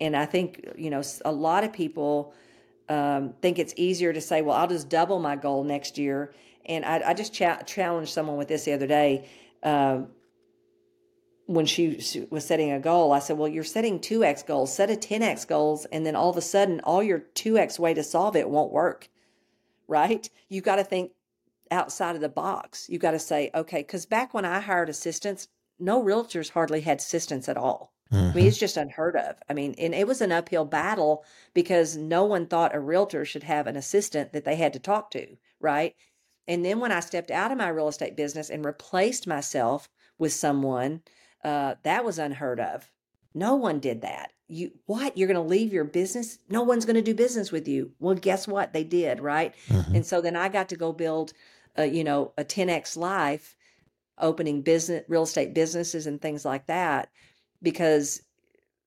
and 0.00 0.16
I 0.16 0.26
think 0.26 0.66
you 0.76 0.90
know 0.90 1.02
a 1.24 1.32
lot 1.32 1.64
of 1.64 1.72
people 1.72 2.34
um, 2.88 3.34
think 3.40 3.58
it's 3.58 3.74
easier 3.76 4.12
to 4.12 4.20
say, 4.20 4.42
well, 4.42 4.56
I'll 4.56 4.68
just 4.68 4.88
double 4.88 5.18
my 5.18 5.36
goal 5.36 5.64
next 5.64 5.98
year. 5.98 6.34
And 6.66 6.84
I, 6.84 7.10
I 7.10 7.14
just 7.14 7.32
cha- 7.34 7.62
challenged 7.62 8.12
someone 8.12 8.36
with 8.36 8.48
this 8.48 8.64
the 8.64 8.72
other 8.72 8.86
day. 8.86 9.28
Um, 9.62 10.08
when 11.46 11.66
she, 11.66 12.00
she 12.00 12.26
was 12.30 12.46
setting 12.46 12.72
a 12.72 12.80
goal, 12.80 13.12
I 13.12 13.18
said, 13.18 13.36
Well, 13.36 13.48
you're 13.48 13.64
setting 13.64 14.00
2x 14.00 14.46
goals, 14.46 14.74
set 14.74 14.90
a 14.90 14.94
10x 14.94 15.46
goals, 15.46 15.84
and 15.86 16.06
then 16.06 16.16
all 16.16 16.30
of 16.30 16.36
a 16.36 16.42
sudden, 16.42 16.80
all 16.80 17.02
your 17.02 17.20
2x 17.34 17.78
way 17.78 17.92
to 17.94 18.02
solve 18.02 18.36
it 18.36 18.48
won't 18.48 18.72
work. 18.72 19.08
Right? 19.86 20.28
You 20.48 20.62
got 20.62 20.76
to 20.76 20.84
think 20.84 21.12
outside 21.70 22.14
of 22.14 22.22
the 22.22 22.28
box. 22.30 22.88
You 22.88 22.98
got 22.98 23.10
to 23.10 23.18
say, 23.18 23.50
okay, 23.54 23.80
because 23.80 24.06
back 24.06 24.32
when 24.32 24.46
I 24.46 24.60
hired 24.60 24.88
assistants, 24.88 25.48
no 25.78 26.02
realtors 26.02 26.50
hardly 26.50 26.80
had 26.80 26.98
assistants 26.98 27.48
at 27.48 27.58
all. 27.58 27.93
I 28.12 28.32
mean, 28.32 28.46
it's 28.46 28.58
just 28.58 28.76
unheard 28.76 29.16
of. 29.16 29.36
I 29.48 29.54
mean, 29.54 29.74
and 29.78 29.94
it 29.94 30.06
was 30.06 30.20
an 30.20 30.30
uphill 30.30 30.64
battle 30.64 31.24
because 31.52 31.96
no 31.96 32.24
one 32.24 32.46
thought 32.46 32.74
a 32.74 32.80
realtor 32.80 33.24
should 33.24 33.42
have 33.42 33.66
an 33.66 33.76
assistant 33.76 34.32
that 34.32 34.44
they 34.44 34.56
had 34.56 34.72
to 34.74 34.78
talk 34.78 35.10
to, 35.12 35.36
right? 35.60 35.94
And 36.46 36.64
then 36.64 36.78
when 36.80 36.92
I 36.92 37.00
stepped 37.00 37.30
out 37.30 37.50
of 37.50 37.58
my 37.58 37.68
real 37.68 37.88
estate 37.88 38.16
business 38.16 38.50
and 38.50 38.64
replaced 38.64 39.26
myself 39.26 39.88
with 40.18 40.32
someone, 40.32 41.02
uh, 41.42 41.74
that 41.82 42.04
was 42.04 42.18
unheard 42.18 42.60
of. 42.60 42.90
No 43.34 43.56
one 43.56 43.80
did 43.80 44.02
that. 44.02 44.32
You 44.46 44.72
what? 44.86 45.16
You're 45.16 45.26
going 45.26 45.42
to 45.42 45.48
leave 45.50 45.72
your 45.72 45.84
business? 45.84 46.38
No 46.48 46.62
one's 46.62 46.84
going 46.84 46.96
to 46.96 47.02
do 47.02 47.14
business 47.14 47.50
with 47.50 47.66
you. 47.66 47.92
Well, 47.98 48.14
guess 48.14 48.46
what? 48.46 48.72
They 48.72 48.84
did, 48.84 49.20
right? 49.20 49.54
Mhm. 49.68 49.94
And 49.96 50.06
so 50.06 50.20
then 50.20 50.36
I 50.36 50.48
got 50.48 50.68
to 50.68 50.76
go 50.76 50.92
build, 50.92 51.32
uh, 51.78 51.82
you 51.82 52.04
know, 52.04 52.32
a 52.36 52.44
10x 52.44 52.96
life, 52.96 53.56
opening 54.18 54.60
business, 54.62 55.02
real 55.08 55.22
estate 55.24 55.54
businesses 55.54 56.06
and 56.06 56.20
things 56.20 56.44
like 56.44 56.66
that, 56.66 57.08
because, 57.64 58.22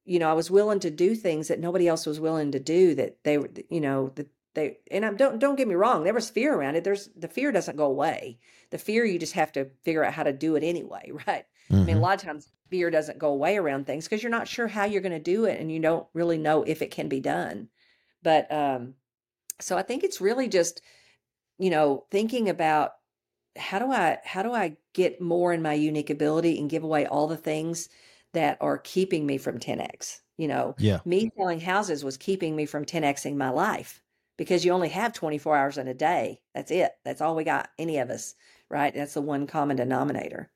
you 0.05 0.19
know, 0.19 0.29
I 0.29 0.33
was 0.33 0.51
willing 0.51 0.79
to 0.81 0.89
do 0.91 1.15
things 1.15 1.47
that 1.49 1.59
nobody 1.59 1.87
else 1.87 2.05
was 2.05 2.19
willing 2.19 2.51
to 2.53 2.59
do. 2.59 2.95
That 2.95 3.23
they, 3.23 3.37
were, 3.37 3.49
you 3.69 3.81
know, 3.81 4.09
that 4.15 4.29
they, 4.53 4.79
and 4.91 5.05
I 5.05 5.13
don't 5.13 5.39
don't 5.39 5.55
get 5.57 5.67
me 5.67 5.75
wrong, 5.75 6.03
there 6.03 6.13
was 6.13 6.29
fear 6.29 6.55
around 6.55 6.75
it. 6.75 6.83
There's 6.83 7.09
the 7.15 7.27
fear 7.27 7.51
doesn't 7.51 7.77
go 7.77 7.85
away. 7.85 8.39
The 8.71 8.77
fear 8.77 9.05
you 9.05 9.19
just 9.19 9.33
have 9.33 9.51
to 9.53 9.71
figure 9.83 10.03
out 10.03 10.13
how 10.13 10.23
to 10.23 10.33
do 10.33 10.55
it 10.55 10.63
anyway, 10.63 11.11
right? 11.27 11.45
I 11.45 11.85
mean, 11.85 11.97
a 11.97 11.99
Mhm. 11.99 12.01
lot 12.01 12.15
of 12.21 12.25
times 12.25 12.53
fear 12.69 12.91
doesn't 12.91 13.19
go 13.19 13.29
away 13.29 13.57
around 13.57 13.85
things 13.85 14.05
because 14.05 14.23
you're 14.23 14.29
not 14.31 14.47
sure 14.47 14.67
how 14.67 14.85
you're 14.85 15.01
going 15.01 15.11
to 15.13 15.19
do 15.19 15.45
it 15.45 15.59
and 15.59 15.71
you 15.71 15.79
don't 15.79 16.07
really 16.13 16.37
know 16.37 16.63
if 16.63 16.81
it 16.81 16.91
can 16.91 17.09
be 17.09 17.19
done. 17.21 17.69
But 18.23 18.51
um, 18.51 18.95
so 19.61 19.77
I 19.77 19.83
think 19.83 20.03
it's 20.03 20.21
really 20.21 20.47
just, 20.49 20.81
you 21.57 21.69
know, 21.69 22.05
thinking 22.11 22.49
about 22.49 22.93
how 23.57 23.79
do 23.79 23.91
I 23.91 24.19
how 24.25 24.43
do 24.43 24.53
I 24.53 24.77
get 24.93 25.21
more 25.21 25.53
in 25.53 25.61
my 25.61 25.73
unique 25.73 26.09
ability 26.09 26.59
and 26.59 26.69
give 26.69 26.83
away 26.83 27.05
all 27.07 27.27
the 27.27 27.37
things 27.37 27.89
that 28.37 28.59
are 28.61 28.77
keeping 28.77 29.25
me 29.25 29.39
from 29.39 29.57
10x. 29.57 30.19
You 30.37 30.47
know, 30.47 30.75
Yeah. 30.77 30.99
me 31.05 31.31
selling 31.35 31.59
houses 31.59 32.03
was 32.03 32.17
keeping 32.17 32.55
me 32.55 32.67
from 32.67 32.85
10xing 32.85 33.35
my 33.35 33.49
life 33.49 34.03
because 34.37 34.63
you 34.63 34.71
only 34.71 34.89
have 34.89 35.11
24 35.11 35.57
hours 35.57 35.77
in 35.79 35.87
a 35.87 35.95
day. 35.95 36.39
That's 36.53 36.69
it. 36.69 36.91
That's 37.03 37.19
all 37.19 37.35
we 37.35 37.43
got, 37.43 37.69
any 37.79 37.97
of 37.97 38.11
us, 38.11 38.35
right? 38.69 38.93
That's 38.93 39.15
the 39.15 39.21
one 39.21 39.47
common 39.47 39.77
denominator. 39.77 40.51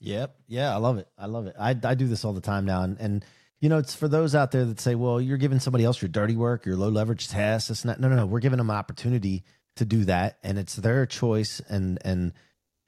Yep. 0.00 0.36
Yeah, 0.46 0.74
I 0.74 0.76
love 0.76 0.98
it. 0.98 1.08
I 1.16 1.24
love 1.24 1.46
it. 1.46 1.56
I, 1.58 1.70
I 1.70 1.94
do 1.94 2.06
this 2.06 2.22
all 2.26 2.34
the 2.34 2.42
time 2.42 2.66
now. 2.66 2.82
And, 2.82 3.00
and, 3.00 3.24
you 3.60 3.70
know, 3.70 3.78
it's 3.78 3.94
for 3.94 4.08
those 4.08 4.34
out 4.34 4.50
there 4.50 4.66
that 4.66 4.78
say, 4.78 4.94
well, 4.94 5.18
you're 5.18 5.38
giving 5.38 5.58
somebody 5.58 5.84
else 5.84 6.02
your 6.02 6.10
dirty 6.10 6.36
work, 6.36 6.66
your 6.66 6.76
low 6.76 6.90
leverage 6.90 7.28
test. 7.28 7.70
It's 7.70 7.86
not, 7.86 7.98
no, 7.98 8.10
no, 8.10 8.16
no. 8.16 8.26
We're 8.26 8.40
giving 8.40 8.58
them 8.58 8.68
an 8.68 8.76
opportunity 8.76 9.44
to 9.76 9.86
do 9.86 10.04
that. 10.04 10.36
And 10.42 10.58
it's 10.58 10.76
their 10.76 11.06
choice 11.06 11.62
and, 11.70 11.98
and 12.04 12.34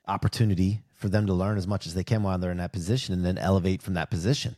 opportunity 0.06 0.82
for 0.98 1.08
them 1.08 1.26
to 1.26 1.32
learn 1.32 1.56
as 1.56 1.66
much 1.66 1.86
as 1.86 1.94
they 1.94 2.04
can 2.04 2.22
while 2.22 2.38
they're 2.38 2.50
in 2.50 2.58
that 2.58 2.72
position 2.72 3.14
and 3.14 3.24
then 3.24 3.38
elevate 3.38 3.80
from 3.80 3.94
that 3.94 4.10
position. 4.10 4.56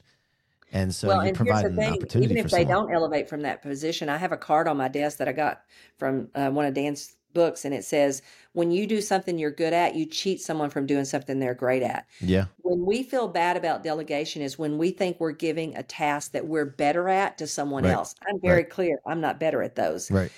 And 0.72 0.94
so 0.94 1.08
well, 1.08 1.20
here's 1.20 1.36
the 1.36 1.66
an 1.66 1.76
thing: 1.76 1.92
opportunity 1.94 2.32
even 2.32 2.36
if 2.38 2.50
they 2.50 2.64
someone. 2.64 2.86
don't 2.86 2.94
elevate 2.94 3.28
from 3.28 3.42
that 3.42 3.60
position, 3.60 4.08
I 4.08 4.16
have 4.16 4.32
a 4.32 4.36
card 4.36 4.68
on 4.68 4.76
my 4.76 4.88
desk 4.88 5.18
that 5.18 5.28
I 5.28 5.32
got 5.32 5.62
from 5.98 6.28
uh, 6.34 6.50
one 6.50 6.64
of 6.64 6.74
Dan's 6.74 7.16
books, 7.34 7.64
and 7.64 7.74
it 7.74 7.84
says, 7.84 8.22
"When 8.52 8.70
you 8.70 8.86
do 8.86 9.00
something 9.00 9.36
you're 9.36 9.50
good 9.50 9.72
at, 9.72 9.96
you 9.96 10.06
cheat 10.06 10.40
someone 10.40 10.70
from 10.70 10.86
doing 10.86 11.04
something 11.04 11.40
they're 11.40 11.54
great 11.54 11.82
at." 11.82 12.06
Yeah. 12.20 12.46
When 12.62 12.86
we 12.86 13.02
feel 13.02 13.26
bad 13.26 13.56
about 13.56 13.82
delegation, 13.82 14.42
is 14.42 14.58
when 14.60 14.78
we 14.78 14.92
think 14.92 15.18
we're 15.18 15.32
giving 15.32 15.76
a 15.76 15.82
task 15.82 16.32
that 16.32 16.46
we're 16.46 16.66
better 16.66 17.08
at 17.08 17.36
to 17.38 17.48
someone 17.48 17.82
Right. 17.82 17.92
else. 17.92 18.14
I'm 18.28 18.40
very 18.40 18.64
clear; 18.64 19.00
I'm 19.06 19.20
not 19.20 19.40
better 19.40 19.62
at 19.62 19.74
those. 19.74 20.08
Right. 20.10 20.30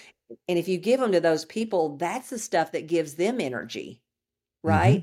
And 0.48 0.58
if 0.58 0.66
you 0.66 0.78
give 0.78 0.98
them 0.98 1.12
to 1.12 1.20
those 1.20 1.44
people, 1.44 1.96
that's 1.98 2.30
the 2.30 2.38
stuff 2.38 2.72
that 2.72 2.86
gives 2.86 3.14
them 3.16 3.38
energy, 3.38 4.00
Mm-hmm. 4.64 5.02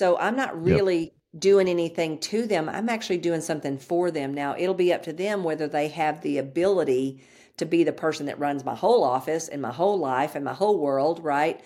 Right? 0.00 0.06
So 0.06 0.18
I'm 0.18 0.36
not 0.36 0.62
really 0.62 1.12
doing 1.38 1.68
anything 1.68 2.18
to 2.18 2.46
them. 2.46 2.68
I'm 2.68 2.88
actually 2.88 3.18
doing 3.18 3.40
something 3.40 3.78
for 3.78 4.10
them. 4.10 4.34
Now, 4.34 4.54
it'll 4.56 4.74
be 4.74 4.92
up 4.92 5.02
to 5.04 5.12
them 5.12 5.44
whether 5.44 5.68
they 5.68 5.88
have 5.88 6.22
the 6.22 6.38
ability 6.38 7.22
to 7.58 7.66
be 7.66 7.84
the 7.84 7.92
person 7.92 8.26
that 8.26 8.38
runs 8.38 8.64
my 8.64 8.74
whole 8.74 9.04
office 9.04 9.48
and 9.48 9.60
my 9.60 9.72
whole 9.72 9.98
life 9.98 10.34
and 10.34 10.44
my 10.44 10.54
whole 10.54 10.78
world, 10.78 11.22
right? 11.22 11.60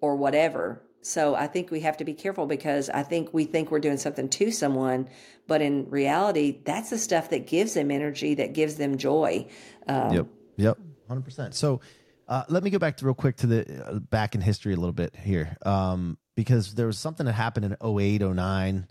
Or 0.00 0.16
whatever. 0.16 0.82
So 1.00 1.34
I 1.34 1.46
think 1.48 1.70
we 1.70 1.80
have 1.80 1.96
to 1.96 2.04
be 2.04 2.14
careful 2.14 2.46
because 2.46 2.88
I 2.88 3.02
think 3.02 3.30
we 3.32 3.44
think 3.44 3.70
we're 3.70 3.80
doing 3.80 3.98
something 3.98 4.28
to 4.28 4.50
someone, 4.52 5.08
but 5.48 5.60
in 5.60 5.90
reality, 5.90 6.60
that's 6.64 6.90
the 6.90 6.98
stuff 6.98 7.30
that 7.30 7.46
gives 7.46 7.74
them 7.74 7.90
energy, 7.90 8.34
that 8.34 8.52
gives 8.52 8.76
them 8.76 8.98
joy. 8.98 9.48
Um, 9.88 10.12
Yep. 10.12 10.26
Yep. 10.56 10.78
Hundred 11.08 11.24
percent. 11.24 11.54
So, 11.54 11.80
uh, 12.28 12.44
let 12.48 12.62
me 12.62 12.70
go 12.70 12.78
back 12.78 12.96
to 12.98 13.04
real 13.04 13.14
quick 13.14 13.36
to 13.38 13.46
the 13.46 13.84
uh, 13.84 13.98
back 13.98 14.34
in 14.34 14.40
history 14.40 14.72
a 14.72 14.76
little 14.76 14.92
bit 14.92 15.14
here, 15.16 15.56
um, 15.66 16.16
because 16.34 16.74
there 16.74 16.86
was 16.86 16.98
something 16.98 17.26
that 17.26 17.32
happened 17.32 17.66
in 17.66 17.76
08, 18.00 18.22
09 18.22 18.86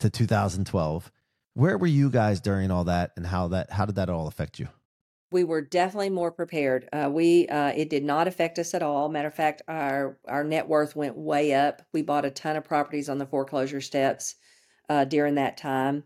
to 0.00 0.10
2012. 0.10 1.12
Where 1.54 1.78
were 1.78 1.86
you 1.86 2.10
guys 2.10 2.40
during 2.40 2.70
all 2.70 2.84
that, 2.84 3.12
and 3.16 3.26
how 3.26 3.48
that 3.48 3.72
how 3.72 3.86
did 3.86 3.94
that 3.94 4.10
all 4.10 4.28
affect 4.28 4.58
you? 4.58 4.68
we 5.32 5.44
were 5.44 5.60
definitely 5.60 6.10
more 6.10 6.30
prepared. 6.30 6.88
Uh, 6.92 7.10
we 7.12 7.48
uh, 7.48 7.72
it 7.76 7.90
did 7.90 8.04
not 8.04 8.28
affect 8.28 8.58
us 8.58 8.74
at 8.74 8.82
all. 8.82 9.08
Matter 9.08 9.28
of 9.28 9.34
fact, 9.34 9.62
our 9.68 10.18
our 10.26 10.44
net 10.44 10.68
worth 10.68 10.94
went 10.94 11.16
way 11.16 11.52
up. 11.52 11.82
We 11.92 12.02
bought 12.02 12.24
a 12.24 12.30
ton 12.30 12.56
of 12.56 12.64
properties 12.64 13.08
on 13.08 13.18
the 13.18 13.26
foreclosure 13.26 13.80
steps 13.80 14.36
uh, 14.88 15.04
during 15.04 15.34
that 15.34 15.56
time. 15.56 16.04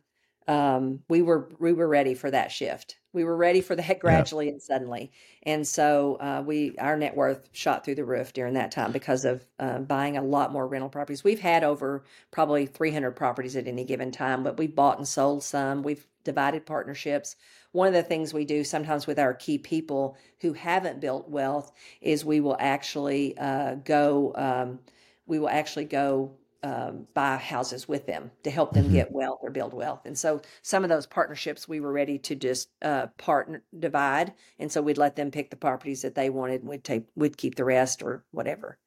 Um, 0.48 1.00
we 1.08 1.22
were 1.22 1.50
we 1.58 1.72
were 1.72 1.88
ready 1.88 2.14
for 2.14 2.30
that 2.30 2.50
shift. 2.50 2.96
We 3.12 3.24
were 3.24 3.36
ready 3.36 3.60
for 3.60 3.74
that 3.76 3.98
gradually 4.00 4.48
and 4.48 4.62
suddenly, 4.62 5.10
and 5.42 5.66
so 5.66 6.16
uh, 6.20 6.42
we 6.44 6.76
our 6.78 6.96
net 6.96 7.16
worth 7.16 7.48
shot 7.52 7.84
through 7.84 7.96
the 7.96 8.04
roof 8.04 8.32
during 8.32 8.54
that 8.54 8.70
time 8.70 8.92
because 8.92 9.24
of 9.24 9.46
uh, 9.58 9.78
buying 9.78 10.16
a 10.16 10.22
lot 10.22 10.52
more 10.52 10.66
rental 10.66 10.88
properties. 10.88 11.24
We've 11.24 11.40
had 11.40 11.64
over 11.64 12.04
probably 12.30 12.66
300 12.66 13.12
properties 13.12 13.56
at 13.56 13.66
any 13.66 13.84
given 13.84 14.12
time, 14.12 14.42
but 14.42 14.58
we've 14.58 14.74
bought 14.74 14.98
and 14.98 15.08
sold 15.08 15.42
some. 15.42 15.82
We've 15.82 16.06
divided 16.24 16.66
partnerships 16.66 17.36
one 17.72 17.86
of 17.86 17.94
the 17.94 18.02
things 18.02 18.34
we 18.34 18.44
do 18.44 18.64
sometimes 18.64 19.06
with 19.06 19.18
our 19.18 19.34
key 19.34 19.58
people 19.58 20.16
who 20.40 20.52
haven't 20.52 21.00
built 21.00 21.28
wealth 21.28 21.72
is 22.00 22.24
we 22.24 22.40
will 22.40 22.56
actually 22.58 23.36
uh, 23.38 23.76
go 23.76 24.32
um, 24.34 24.80
we 25.26 25.38
will 25.38 25.48
actually 25.48 25.84
go 25.84 26.32
um, 26.62 27.06
buy 27.14 27.36
houses 27.36 27.88
with 27.88 28.06
them 28.06 28.30
to 28.42 28.50
help 28.50 28.72
them 28.74 28.86
Mhm. 28.88 28.92
get 28.92 29.12
wealth 29.12 29.38
or 29.42 29.50
build 29.50 29.72
wealth 29.72 30.02
and 30.04 30.18
so 30.18 30.42
some 30.62 30.82
of 30.84 30.90
those 30.90 31.06
partnerships 31.06 31.66
we 31.66 31.80
were 31.80 31.92
ready 31.92 32.18
to 32.18 32.34
just 32.34 32.68
uh, 32.82 33.06
partner 33.16 33.62
divide 33.78 34.34
and 34.58 34.70
so 34.70 34.82
we'd 34.82 34.98
let 34.98 35.16
them 35.16 35.30
pick 35.30 35.48
the 35.50 35.56
properties 35.56 36.02
that 36.02 36.14
they 36.14 36.28
wanted 36.28 36.60
and 36.60 36.68
we'd 36.68 36.84
take 36.84 37.04
we'd 37.16 37.36
keep 37.38 37.54
the 37.54 37.64
rest 37.64 38.02
or 38.02 38.24
whatever 38.32 38.78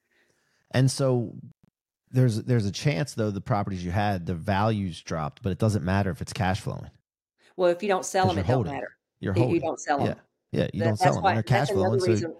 And 0.72 0.90
so 0.92 1.34
there's 2.12 2.44
there's 2.44 2.68
a 2.68 2.72
chance 2.72 3.16
though 3.16 3.32
the 3.32 3.42
properties 3.42 3.84
you 3.84 3.90
had 3.92 4.28
the 4.28 4.36
values 4.36 5.02
dropped, 5.02 5.42
but 5.42 5.52
it 5.52 5.58
doesn't 5.58 5.84
matter 5.84 6.12
if 6.12 6.22
it's 6.22 6.34
cash 6.34 6.62
flowing. 6.62 6.92
well 7.58 7.70
if 7.72 7.82
you 7.82 7.90
don't 7.90 8.06
sell 8.06 8.28
them 8.28 8.38
it 8.38 8.44
don't 8.46 8.54
holding. 8.56 8.74
matter 8.74 8.98
You're 9.20 9.34
holding. 9.34 9.56
you 9.56 9.62
don't 9.62 9.80
sell 9.80 9.98
them 9.98 10.08
Yeah. 10.08 10.14
Yeah, 10.62 10.68
you 10.74 10.80
That- 10.82 10.86
don't 10.90 10.98
sell 10.98 11.14
them. 11.16 11.24
why 11.24 11.34
they're 11.34 11.42
cash 11.42 11.70
flowing. 11.72 12.00
So 12.00 12.06
reason 12.06 12.36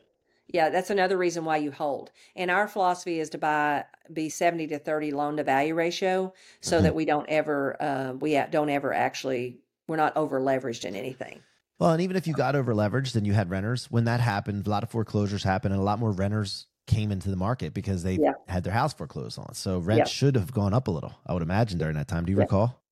Yeah, 0.48 0.70
that's 0.70 0.90
another 0.90 1.18
reason 1.18 1.46
why 1.46 1.58
you 1.58 1.72
hold. 1.72 2.12
And 2.36 2.52
our 2.52 2.68
philosophy 2.68 3.20
is 3.20 3.30
to 3.32 3.38
buy 3.38 3.86
be 4.12 4.30
70 4.30 4.68
to 4.68 4.80
30 4.80 5.12
loan 5.12 5.38
to 5.38 5.44
value 5.44 5.74
ratio 5.74 6.34
so 6.62 6.76
Mm-hmm. 6.78 6.84
that 6.84 6.96
we 6.96 7.06
don't 7.06 7.28
ever 7.30 7.82
uh, 7.82 8.14
we 8.14 8.34
don't 8.52 8.70
ever 8.70 8.94
actually 8.94 9.60
we're 9.88 9.96
not 9.98 10.16
over 10.18 10.40
leveraged 10.40 10.86
in 10.86 10.96
anything. 10.96 11.42
Well, 11.80 11.92
and 11.92 12.02
even 12.02 12.16
if 12.16 12.28
you 12.28 12.34
got 12.34 12.56
over 12.56 12.74
leveraged 12.74 13.16
and 13.16 13.26
you 13.26 13.34
had 13.34 13.50
renters, 13.50 13.90
when 13.90 14.06
that 14.06 14.20
happened, 14.20 14.68
a 14.68 14.70
lot 14.70 14.84
of 14.84 14.90
foreclosures 14.90 15.44
happened 15.44 15.74
and 15.74 15.82
a 15.82 15.86
lot 15.86 16.00
more 16.00 16.12
renters 16.12 16.68
came 16.88 17.12
into 17.12 17.30
the 17.30 17.36
market 17.36 17.74
because 17.74 18.04
they 18.04 18.16
Yeah. 18.16 18.34
had 18.48 18.64
their 18.64 18.74
house 18.74 18.94
foreclosed 18.94 19.40
on. 19.40 19.54
So 19.54 19.80
rent 19.80 20.00
Yeah. 20.00 20.04
should 20.06 20.36
have 20.36 20.52
gone 20.54 20.74
up 20.74 20.88
a 20.88 20.92
little, 20.92 21.14
I 21.26 21.34
would 21.34 21.42
imagine, 21.42 21.80
during 21.80 21.96
that 21.96 22.08
time. 22.08 22.26
Do 22.26 22.32
you 22.32 22.38
Yeah. 22.38 22.44
recall? 22.44 22.84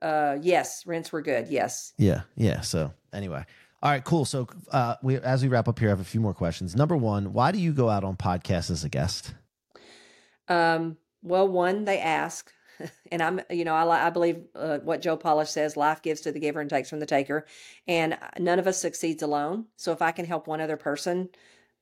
Uh 0.00 0.38
yes, 0.40 0.86
rents 0.86 1.10
were 1.12 1.22
good. 1.22 1.48
Yes. 1.48 1.92
Yeah, 1.98 2.22
yeah. 2.36 2.60
So 2.60 2.92
anyway, 3.12 3.44
all 3.80 3.90
right, 3.90 4.02
cool. 4.02 4.24
So 4.24 4.48
uh, 4.72 4.96
we 5.02 5.16
as 5.18 5.42
we 5.42 5.48
wrap 5.48 5.68
up 5.68 5.78
here, 5.78 5.88
I 5.88 5.90
have 5.90 6.00
a 6.00 6.04
few 6.04 6.20
more 6.20 6.34
questions. 6.34 6.74
Number 6.74 6.96
one, 6.96 7.32
why 7.32 7.52
do 7.52 7.58
you 7.58 7.72
go 7.72 7.88
out 7.88 8.02
on 8.02 8.16
podcasts 8.16 8.70
as 8.70 8.82
a 8.82 8.88
guest? 8.88 9.34
Um, 10.48 10.96
well, 11.22 11.46
one, 11.46 11.84
they 11.84 12.00
ask, 12.00 12.50
and 13.12 13.22
I'm, 13.22 13.40
you 13.50 13.64
know, 13.64 13.74
I, 13.74 14.06
I 14.06 14.10
believe 14.10 14.42
uh, 14.56 14.78
what 14.78 15.00
Joe 15.00 15.16
Polish 15.16 15.50
says: 15.50 15.76
life 15.76 16.02
gives 16.02 16.22
to 16.22 16.32
the 16.32 16.40
giver 16.40 16.60
and 16.60 16.68
takes 16.68 16.90
from 16.90 16.98
the 16.98 17.06
taker, 17.06 17.46
and 17.86 18.14
uh, 18.14 18.16
none 18.40 18.58
of 18.58 18.66
us 18.66 18.80
succeeds 18.80 19.22
alone. 19.22 19.66
So 19.76 19.92
if 19.92 20.02
I 20.02 20.10
can 20.10 20.24
help 20.24 20.48
one 20.48 20.60
other 20.60 20.76
person, 20.76 21.28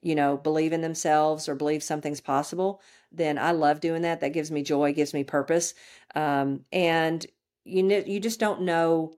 you 0.03 0.15
know, 0.15 0.37
believe 0.37 0.75
in 0.75 0.83
themselves 0.83 1.49
or 1.49 1.55
believe 1.55 1.83
something's 1.83 2.21
possible, 2.21 2.83
then 3.11 3.39
I 3.39 3.53
love 3.53 3.81
doing 3.81 4.03
that. 4.03 4.21
That 4.21 4.35
gives 4.35 4.51
me 4.51 4.63
joy, 4.63 4.93
gives 4.93 5.15
me 5.15 5.25
purpose, 5.25 5.73
um, 6.15 6.67
and 6.73 7.25
you 7.65 7.89
you 8.07 8.21
just 8.21 8.39
don't 8.39 8.63
know 8.63 9.15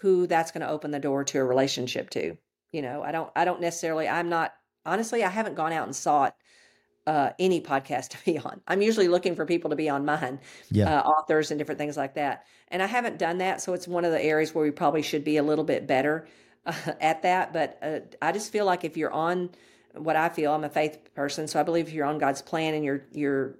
who 0.00 0.26
that's 0.26 0.50
going 0.52 0.62
to 0.62 0.68
open 0.70 0.90
the 0.90 0.98
door 0.98 1.24
to 1.24 1.38
a 1.38 1.44
relationship 1.44 2.10
to. 2.10 2.36
You 2.72 2.82
know, 2.82 3.02
I 3.02 3.12
don't, 3.12 3.30
I 3.36 3.44
don't 3.44 3.60
necessarily. 3.60 4.08
I'm 4.08 4.28
not 4.28 4.52
honestly. 4.84 5.24
I 5.24 5.28
haven't 5.28 5.54
gone 5.54 5.72
out 5.72 5.86
and 5.86 5.96
sought 5.96 6.34
uh, 7.06 7.30
any 7.38 7.60
podcast 7.60 8.08
to 8.10 8.18
be 8.24 8.38
on. 8.38 8.60
I'm 8.66 8.82
usually 8.82 9.08
looking 9.08 9.34
for 9.36 9.46
people 9.46 9.70
to 9.70 9.76
be 9.76 9.88
on 9.88 10.04
mine, 10.04 10.40
Yeah. 10.70 10.98
uh, 10.98 11.02
authors 11.02 11.50
and 11.50 11.58
different 11.58 11.78
things 11.78 11.96
like 11.96 12.14
that. 12.14 12.44
And 12.68 12.82
I 12.82 12.86
haven't 12.86 13.18
done 13.18 13.38
that, 13.38 13.60
so 13.62 13.72
it's 13.74 13.86
one 13.88 14.04
of 14.04 14.10
the 14.12 14.22
areas 14.22 14.54
where 14.54 14.64
we 14.64 14.70
probably 14.72 15.02
should 15.02 15.24
be 15.24 15.36
a 15.36 15.42
little 15.42 15.64
bit 15.64 15.86
better 15.86 16.26
uh, 16.66 16.72
at 17.00 17.22
that. 17.22 17.52
But 17.52 17.78
uh, 17.80 18.00
I 18.20 18.32
just 18.32 18.52
feel 18.52 18.66
like 18.66 18.84
if 18.84 18.96
you're 18.96 19.12
on 19.12 19.50
what 19.94 20.16
I 20.16 20.28
feel, 20.28 20.52
I'm 20.52 20.64
a 20.64 20.68
faith 20.68 20.98
person, 21.14 21.46
so 21.48 21.58
I 21.58 21.62
believe 21.62 21.88
if 21.88 21.94
you're 21.94 22.04
on 22.06 22.18
God's 22.18 22.42
plan 22.42 22.74
and 22.74 22.84
you're 22.84 23.02
you're 23.12 23.54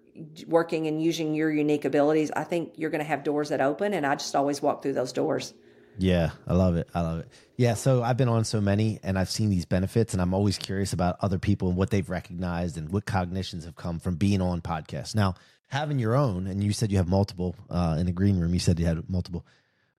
working 0.46 0.86
and 0.86 1.02
using 1.02 1.34
your 1.34 1.50
unique 1.50 1.84
abilities, 1.84 2.30
I 2.34 2.44
think 2.44 2.72
you're 2.76 2.90
going 2.90 3.02
to 3.02 3.06
have 3.06 3.22
doors 3.22 3.50
that 3.50 3.60
open. 3.60 3.94
And 3.94 4.04
I 4.04 4.14
just 4.16 4.34
always 4.34 4.60
walk 4.60 4.82
through 4.82 4.94
those 4.94 5.12
doors. 5.12 5.54
Yeah, 5.98 6.30
I 6.46 6.54
love 6.54 6.76
it. 6.76 6.88
I 6.94 7.00
love 7.00 7.20
it. 7.20 7.28
Yeah, 7.56 7.74
so 7.74 8.02
I've 8.02 8.16
been 8.16 8.28
on 8.28 8.44
so 8.44 8.60
many 8.60 9.00
and 9.02 9.18
I've 9.18 9.30
seen 9.30 9.48
these 9.48 9.64
benefits 9.64 10.12
and 10.12 10.20
I'm 10.20 10.34
always 10.34 10.58
curious 10.58 10.92
about 10.92 11.16
other 11.20 11.38
people 11.38 11.68
and 11.68 11.76
what 11.76 11.90
they've 11.90 12.08
recognized 12.08 12.76
and 12.76 12.90
what 12.90 13.06
cognitions 13.06 13.64
have 13.64 13.76
come 13.76 13.98
from 13.98 14.16
being 14.16 14.42
on 14.42 14.60
podcasts. 14.60 15.14
Now, 15.14 15.34
having 15.68 15.98
your 15.98 16.14
own 16.14 16.46
and 16.46 16.62
you 16.62 16.72
said 16.72 16.90
you 16.90 16.98
have 16.98 17.08
multiple 17.08 17.56
uh, 17.70 17.96
in 17.98 18.06
the 18.06 18.12
green 18.12 18.38
room, 18.38 18.52
you 18.52 18.60
said 18.60 18.78
you 18.78 18.86
had 18.86 19.08
multiple. 19.08 19.46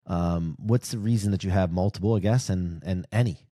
Um, 0.05 0.55
what's 0.59 0.91
the 0.91 0.99
reason 0.99 1.31
that 1.31 1.43
you 1.43 1.49
have 1.49 1.71
multiple, 1.71 2.13
I 2.15 2.19
guess, 2.19 2.49
and 2.49 2.81
and 2.85 3.05
any 3.11 3.46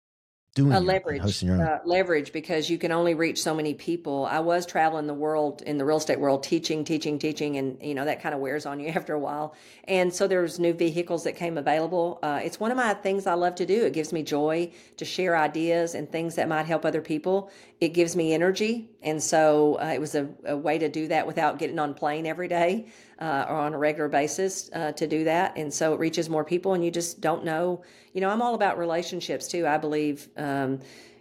doing 0.54 0.72
a 0.72 0.78
leverage 0.78 1.42
own? 1.42 1.60
uh, 1.60 1.80
leverage 1.84 2.32
because 2.32 2.70
you 2.70 2.78
can 2.78 2.92
only 2.92 3.14
reach 3.14 3.42
so 3.42 3.54
many 3.54 3.74
people. 3.74 4.24
I 4.24 4.38
was 4.38 4.64
traveling 4.64 5.08
the 5.08 5.14
world 5.14 5.62
in 5.62 5.78
the 5.78 5.84
real 5.84 5.96
estate 5.96 6.20
world 6.20 6.44
teaching 6.44 6.84
teaching 6.84 7.18
teaching 7.18 7.56
and 7.56 7.76
you 7.82 7.94
know 7.94 8.04
that 8.04 8.22
kind 8.22 8.34
of 8.34 8.40
wears 8.40 8.64
on 8.64 8.78
you 8.78 8.88
after 8.94 9.14
a 9.14 9.18
while. 9.18 9.54
And 9.84 10.14
so 10.14 10.28
there's 10.28 10.60
new 10.60 10.72
vehicles 10.72 11.24
that 11.24 11.34
came 11.34 11.58
available. 11.58 12.20
Uh, 12.22 12.40
it's 12.42 12.60
one 12.60 12.70
of 12.70 12.76
my 12.76 12.94
things 12.94 13.26
i 13.26 13.34
love 13.34 13.56
to 13.56 13.66
do. 13.66 13.84
It 13.84 13.92
gives 13.92 14.12
me 14.12 14.22
joy 14.22 14.70
to 14.96 15.04
share 15.04 15.36
ideas 15.36 15.94
and 15.94 16.10
things 16.10 16.36
that 16.36 16.48
might 16.48 16.66
help 16.66 16.84
other 16.84 17.02
people. 17.02 17.50
It 17.80 17.88
gives 17.88 18.14
me 18.14 18.32
energy 18.32 18.88
and 19.02 19.22
so 19.22 19.78
uh, 19.80 19.86
it 19.86 20.00
was 20.00 20.14
a, 20.14 20.28
a 20.46 20.56
way 20.56 20.78
to 20.78 20.88
do 20.88 21.08
that 21.08 21.26
without 21.26 21.58
getting 21.58 21.78
on 21.78 21.94
plane 21.94 22.26
every 22.26 22.48
day 22.48 22.86
uh, 23.18 23.46
or 23.48 23.56
on 23.56 23.74
a 23.74 23.78
regular 23.78 24.08
basis 24.08 24.70
uh, 24.72 24.92
to 24.92 25.06
do 25.06 25.24
that. 25.24 25.56
And 25.56 25.72
so 25.72 25.94
it 25.94 26.00
reaches 26.00 26.28
more 26.28 26.44
people 26.44 26.74
and 26.74 26.84
you 26.84 26.90
just 26.90 27.20
don't 27.20 27.44
know. 27.44 27.82
You 28.12 28.20
know 28.20 28.30
i'm 28.30 28.42
all 28.42 28.54
about 28.54 28.78
relationships 28.78 29.48
too. 29.48 29.66
I 29.66 29.78
believe 29.78 30.28
um, 30.36 30.80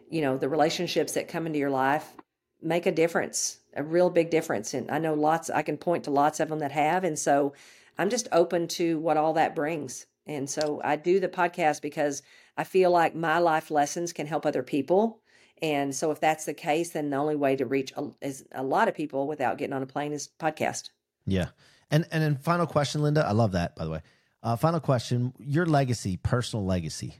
you 0.09 0.21
know 0.21 0.37
the 0.37 0.49
relationships 0.49 1.13
that 1.13 1.27
come 1.27 1.47
into 1.47 1.59
your 1.59 1.71
life 1.71 2.13
make 2.61 2.85
a 2.85 2.91
difference 2.91 3.59
a 3.75 3.83
real 3.83 4.09
big 4.09 4.29
difference. 4.29 4.73
And 4.73 4.89
i 4.91 4.99
know 4.99 5.13
lots 5.13 5.49
i 5.49 5.61
can 5.61 5.77
point 5.77 6.03
to 6.05 6.11
lots 6.11 6.39
of 6.39 6.49
them 6.49 6.59
that 6.59 6.71
have. 6.71 7.03
And 7.03 7.17
so 7.17 7.53
i'm 7.97 8.09
just 8.09 8.27
open 8.31 8.67
to 8.69 8.99
what 8.99 9.17
all 9.17 9.33
that 9.33 9.55
brings. 9.55 10.05
And 10.25 10.49
so 10.49 10.81
i 10.83 10.95
do 10.95 11.19
the 11.19 11.29
podcast 11.29 11.81
because 11.81 12.21
i 12.57 12.63
feel 12.63 12.91
like 12.91 13.15
my 13.15 13.39
life 13.39 13.71
lessons 13.71 14.13
can 14.13 14.27
help 14.27 14.45
other 14.45 14.63
people. 14.63 15.19
And 15.61 15.95
so 15.95 16.11
if 16.11 16.19
that's 16.19 16.45
the 16.45 16.53
case 16.53 16.91
then 16.91 17.09
the 17.09 17.17
only 17.17 17.35
way 17.35 17.55
to 17.55 17.65
reach 17.65 17.91
a, 17.97 18.09
is 18.21 18.45
a 18.51 18.63
lot 18.63 18.87
of 18.87 18.95
people 18.95 19.27
without 19.27 19.57
getting 19.57 19.73
on 19.73 19.83
a 19.83 19.87
plane 19.87 20.13
is 20.13 20.29
podcast. 20.39 20.89
Yeah. 21.25 21.49
And 21.93 22.07
and 22.11 22.23
then 22.23 22.37
final 22.37 22.65
question, 22.65 23.03
Linda. 23.03 23.23
I 23.25 23.33
love 23.33 23.51
that, 23.51 23.75
by 23.75 23.85
the 23.85 23.91
way. 23.91 24.01
Uh, 24.41 24.55
final 24.55 24.79
question: 24.79 25.31
Your 25.37 25.67
legacy, 25.67 26.17
personal 26.17 26.65
legacy. 26.65 27.13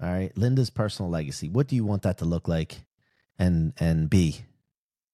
All 0.00 0.10
right, 0.10 0.30
Linda's 0.36 0.68
personal 0.68 1.10
legacy. 1.10 1.48
What 1.48 1.68
do 1.68 1.74
you 1.74 1.86
want 1.86 2.02
that 2.02 2.18
to 2.18 2.26
look 2.26 2.46
like, 2.46 2.84
and 3.38 3.72
and 3.80 4.10
be? 4.10 4.44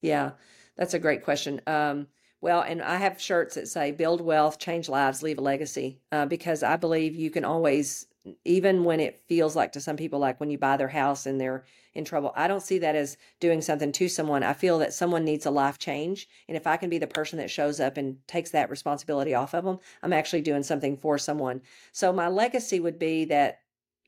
Yeah, 0.03 0.33
that's 0.77 0.93
a 0.93 0.99
great 0.99 1.23
question. 1.23 1.61
Um, 1.69 2.09
well, 2.41 2.63
and 2.63 2.83
I 2.83 2.97
have 2.97 3.21
shirts 3.21 3.55
that 3.55 3.69
say 3.69 3.93
"Build 3.93 4.21
wealth, 4.21 4.59
change 4.59 4.89
lives, 4.89 5.23
leave 5.23 5.39
a 5.39 5.41
legacy," 5.41 6.01
uh, 6.11 6.27
because 6.27 6.65
I 6.65 6.75
believe 6.75 7.15
you 7.15 7.31
can 7.31 7.45
always, 7.45 8.07
even 8.45 8.85
when 8.85 9.01
it 9.01 9.21
feels 9.29 9.55
like 9.55 9.73
to 9.73 9.81
some 9.81 9.97
people, 9.97 10.19
like 10.19 10.41
when 10.41 10.51
you 10.51 10.59
buy 10.59 10.77
their 10.77 10.89
house 10.89 11.27
and 11.27 11.41
they're 11.41 11.65
in 11.95 12.05
trouble. 12.05 12.33
I 12.37 12.47
don't 12.47 12.63
see 12.63 12.79
that 12.79 12.95
as 12.95 13.17
doing 13.41 13.63
something 13.63 13.91
to 13.93 14.09
someone. 14.09 14.43
I 14.43 14.53
feel 14.53 14.79
that 14.81 14.93
someone 14.93 15.25
needs 15.25 15.47
a 15.47 15.51
life 15.51 15.79
change, 15.79 16.29
and 16.49 16.57
if 16.57 16.67
I 16.67 16.77
can 16.77 16.91
be 16.91 16.99
the 16.99 17.07
person 17.07 17.39
that 17.39 17.51
shows 17.51 17.81
up 17.81 17.97
and 17.97 18.19
takes 18.27 18.51
that 18.51 18.71
responsibility 18.71 19.35
off 19.35 19.55
of 19.55 19.65
them, 19.65 19.79
I'm 20.03 20.13
actually 20.13 20.43
doing 20.43 20.63
something 20.63 20.97
for 20.97 21.19
someone. 21.19 21.63
So 21.93 22.13
my 22.13 22.29
legacy 22.29 22.81
would 22.81 22.99
be 22.99 23.25
that 23.27 23.61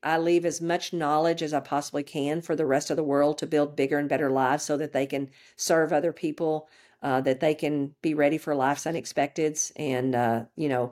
I 0.03 0.17
leave 0.17 0.45
as 0.45 0.61
much 0.61 0.93
knowledge 0.93 1.43
as 1.43 1.53
I 1.53 1.59
possibly 1.59 2.03
can 2.03 2.41
for 2.41 2.55
the 2.55 2.65
rest 2.65 2.89
of 2.89 2.95
the 2.95 3.03
world 3.03 3.37
to 3.39 3.47
build 3.47 3.75
bigger 3.75 3.97
and 3.97 4.07
better 4.07 4.31
lives 4.31 4.63
so 4.63 4.77
that 4.77 4.93
they 4.93 5.05
can 5.05 5.29
serve 5.57 5.91
other 5.91 6.13
people, 6.13 6.69
uh, 7.01 7.21
that 7.21 7.39
they 7.39 7.53
can 7.53 7.95
be 8.01 8.13
ready 8.13 8.37
for 8.37 8.55
life's 8.55 8.85
unexpecteds. 8.85 9.71
And, 9.75 10.15
uh, 10.15 10.45
you 10.55 10.69
know, 10.69 10.91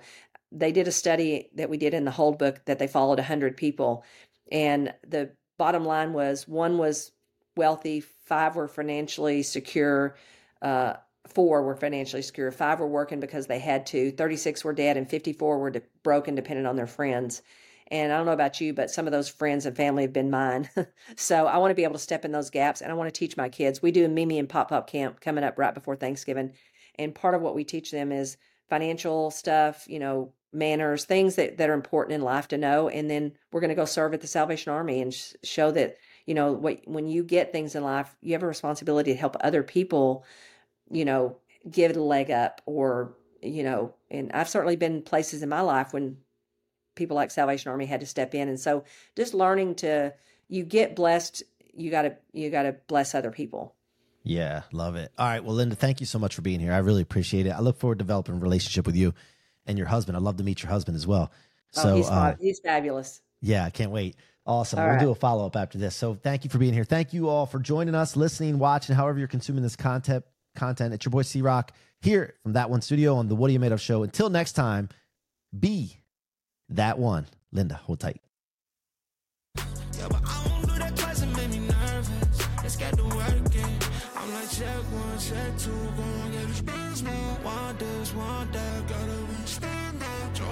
they 0.51 0.71
did 0.71 0.87
a 0.87 0.91
study 0.91 1.49
that 1.55 1.69
we 1.69 1.77
did 1.77 1.93
in 1.93 2.05
the 2.05 2.11
Hold 2.11 2.37
book 2.37 2.63
that 2.65 2.79
they 2.79 2.87
followed 2.87 3.19
100 3.19 3.57
people. 3.57 4.03
And 4.51 4.93
the 5.05 5.31
bottom 5.57 5.85
line 5.85 6.13
was 6.13 6.47
one 6.47 6.77
was 6.77 7.11
wealthy, 7.55 8.01
five 8.01 8.55
were 8.55 8.67
financially 8.67 9.43
secure, 9.43 10.15
uh, 10.61 10.93
four 11.27 11.63
were 11.63 11.75
financially 11.75 12.21
secure, 12.21 12.51
five 12.51 12.79
were 12.79 12.87
working 12.87 13.19
because 13.19 13.47
they 13.47 13.59
had 13.59 13.85
to, 13.87 14.11
36 14.11 14.63
were 14.63 14.73
dead, 14.73 14.95
and 14.95 15.09
54 15.09 15.59
were 15.59 15.71
de- 15.71 15.81
broke 16.03 16.27
and 16.27 16.37
dependent 16.37 16.67
on 16.67 16.75
their 16.75 16.87
friends. 16.87 17.41
And 17.89 18.11
I 18.11 18.17
don't 18.17 18.25
know 18.25 18.33
about 18.33 18.59
you, 18.59 18.73
but 18.73 18.91
some 18.91 19.07
of 19.07 19.11
those 19.11 19.29
friends 19.29 19.65
and 19.65 19.75
family 19.75 20.03
have 20.03 20.13
been 20.13 20.29
mine. 20.29 20.69
so 21.15 21.47
I 21.47 21.57
want 21.57 21.71
to 21.71 21.75
be 21.75 21.83
able 21.83 21.93
to 21.93 21.99
step 21.99 22.25
in 22.25 22.31
those 22.31 22.49
gaps 22.49 22.81
and 22.81 22.91
I 22.91 22.95
want 22.95 23.13
to 23.13 23.17
teach 23.17 23.37
my 23.37 23.49
kids. 23.49 23.81
We 23.81 23.91
do 23.91 24.05
a 24.05 24.09
Mimi 24.09 24.39
and 24.39 24.49
Pop 24.49 24.69
Pop 24.69 24.87
camp 24.87 25.21
coming 25.21 25.43
up 25.43 25.57
right 25.57 25.73
before 25.73 25.95
Thanksgiving. 25.95 26.53
And 26.95 27.15
part 27.15 27.33
of 27.33 27.41
what 27.41 27.55
we 27.55 27.63
teach 27.63 27.91
them 27.91 28.11
is 28.11 28.37
financial 28.69 29.31
stuff, 29.31 29.85
you 29.87 29.99
know, 29.99 30.33
manners, 30.53 31.05
things 31.05 31.35
that, 31.35 31.57
that 31.57 31.69
are 31.69 31.73
important 31.73 32.15
in 32.15 32.21
life 32.21 32.47
to 32.49 32.57
know. 32.57 32.89
And 32.89 33.09
then 33.09 33.33
we're 33.51 33.61
going 33.61 33.69
to 33.69 33.75
go 33.75 33.85
serve 33.85 34.13
at 34.13 34.21
the 34.21 34.27
Salvation 34.27 34.71
Army 34.71 35.01
and 35.01 35.13
sh- 35.13 35.33
show 35.43 35.71
that, 35.71 35.97
you 36.25 36.33
know, 36.33 36.53
what, 36.53 36.81
when 36.85 37.07
you 37.07 37.23
get 37.23 37.51
things 37.51 37.75
in 37.75 37.83
life, 37.83 38.15
you 38.21 38.33
have 38.33 38.43
a 38.43 38.47
responsibility 38.47 39.11
to 39.11 39.17
help 39.17 39.35
other 39.41 39.63
people, 39.63 40.25
you 40.89 41.05
know, 41.05 41.37
give 41.69 41.91
it 41.91 41.97
a 41.97 42.03
leg 42.03 42.31
up 42.31 42.61
or, 42.65 43.13
you 43.41 43.63
know, 43.63 43.93
and 44.09 44.31
I've 44.31 44.49
certainly 44.49 44.77
been 44.77 45.01
places 45.01 45.43
in 45.43 45.49
my 45.49 45.61
life 45.61 45.93
when 45.93 46.17
people 46.95 47.15
like 47.15 47.31
Salvation 47.31 47.71
Army 47.71 47.85
had 47.85 47.99
to 47.99 48.05
step 48.05 48.33
in. 48.33 48.47
And 48.47 48.59
so 48.59 48.83
just 49.15 49.33
learning 49.33 49.75
to, 49.75 50.13
you 50.47 50.63
get 50.63 50.95
blessed, 50.95 51.43
you 51.73 51.91
got 51.91 52.03
to, 52.03 52.17
you 52.31 52.49
got 52.49 52.63
to 52.63 52.75
bless 52.87 53.13
other 53.13 53.31
people. 53.31 53.75
Yeah, 54.23 54.63
love 54.73 54.95
it. 54.95 55.11
All 55.17 55.27
right, 55.27 55.43
well, 55.43 55.55
Linda, 55.55 55.75
thank 55.75 55.99
you 55.99 56.05
so 56.05 56.19
much 56.19 56.35
for 56.35 56.41
being 56.41 56.59
here. 56.59 56.73
I 56.73 56.79
really 56.79 57.01
appreciate 57.01 57.45
it. 57.45 57.51
I 57.51 57.59
look 57.59 57.77
forward 57.79 57.99
to 57.99 58.03
developing 58.03 58.35
a 58.35 58.39
relationship 58.39 58.85
with 58.85 58.95
you 58.95 59.13
and 59.67 59.77
your 59.77 59.87
husband. 59.87 60.17
I'd 60.17 60.23
love 60.23 60.37
to 60.37 60.43
meet 60.43 60.63
your 60.63 60.71
husband 60.71 60.95
as 60.95 61.05
well. 61.05 61.31
So, 61.71 61.89
oh, 61.89 61.95
he's, 61.95 62.09
uh, 62.09 62.35
he's 62.39 62.59
fabulous. 62.59 63.21
Yeah, 63.41 63.65
I 63.65 63.69
can't 63.69 63.91
wait. 63.91 64.15
Awesome. 64.45 64.79
All 64.79 64.85
we'll 64.85 64.95
right. 64.95 65.01
do 65.01 65.11
a 65.11 65.15
follow 65.15 65.45
up 65.45 65.55
after 65.55 65.77
this. 65.77 65.95
So 65.95 66.15
thank 66.15 66.45
you 66.45 66.49
for 66.49 66.57
being 66.57 66.73
here. 66.73 66.85
Thank 66.85 67.13
you 67.13 67.27
all 67.27 67.45
for 67.45 67.59
joining 67.59 67.93
us, 67.95 68.15
listening, 68.15 68.57
watching, 68.59 68.95
however 68.95 69.19
you're 69.19 69.27
consuming 69.27 69.61
this 69.61 69.75
content. 69.75 70.23
Content. 70.55 70.93
It's 70.93 71.05
your 71.05 71.11
boy 71.11 71.21
C-Roc 71.21 71.71
here 72.01 72.33
from 72.41 72.53
That 72.53 72.69
One 72.69 72.81
Studio 72.81 73.15
on 73.15 73.27
the 73.27 73.35
What 73.35 73.49
Are 73.49 73.53
You 73.53 73.59
Made 73.59 73.73
Of 73.73 73.81
show. 73.81 74.03
Until 74.03 74.29
next 74.29 74.53
time, 74.53 74.89
be 75.57 75.97
that 76.69 76.97
one. 76.97 77.27
Linda, 77.51 77.75
hold 77.75 77.99
tight. 77.99 78.21
Yeah, 79.55 80.07
but 80.09 80.21
I 80.25 80.47
won't 80.49 80.67
do 80.67 80.79
that 80.79 80.95
twice, 80.95 81.21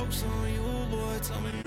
Jokes 0.05 0.23
on 0.23 0.53
you, 0.53 0.61
boy, 0.91 1.19
tell 1.23 1.41
me. 1.41 1.63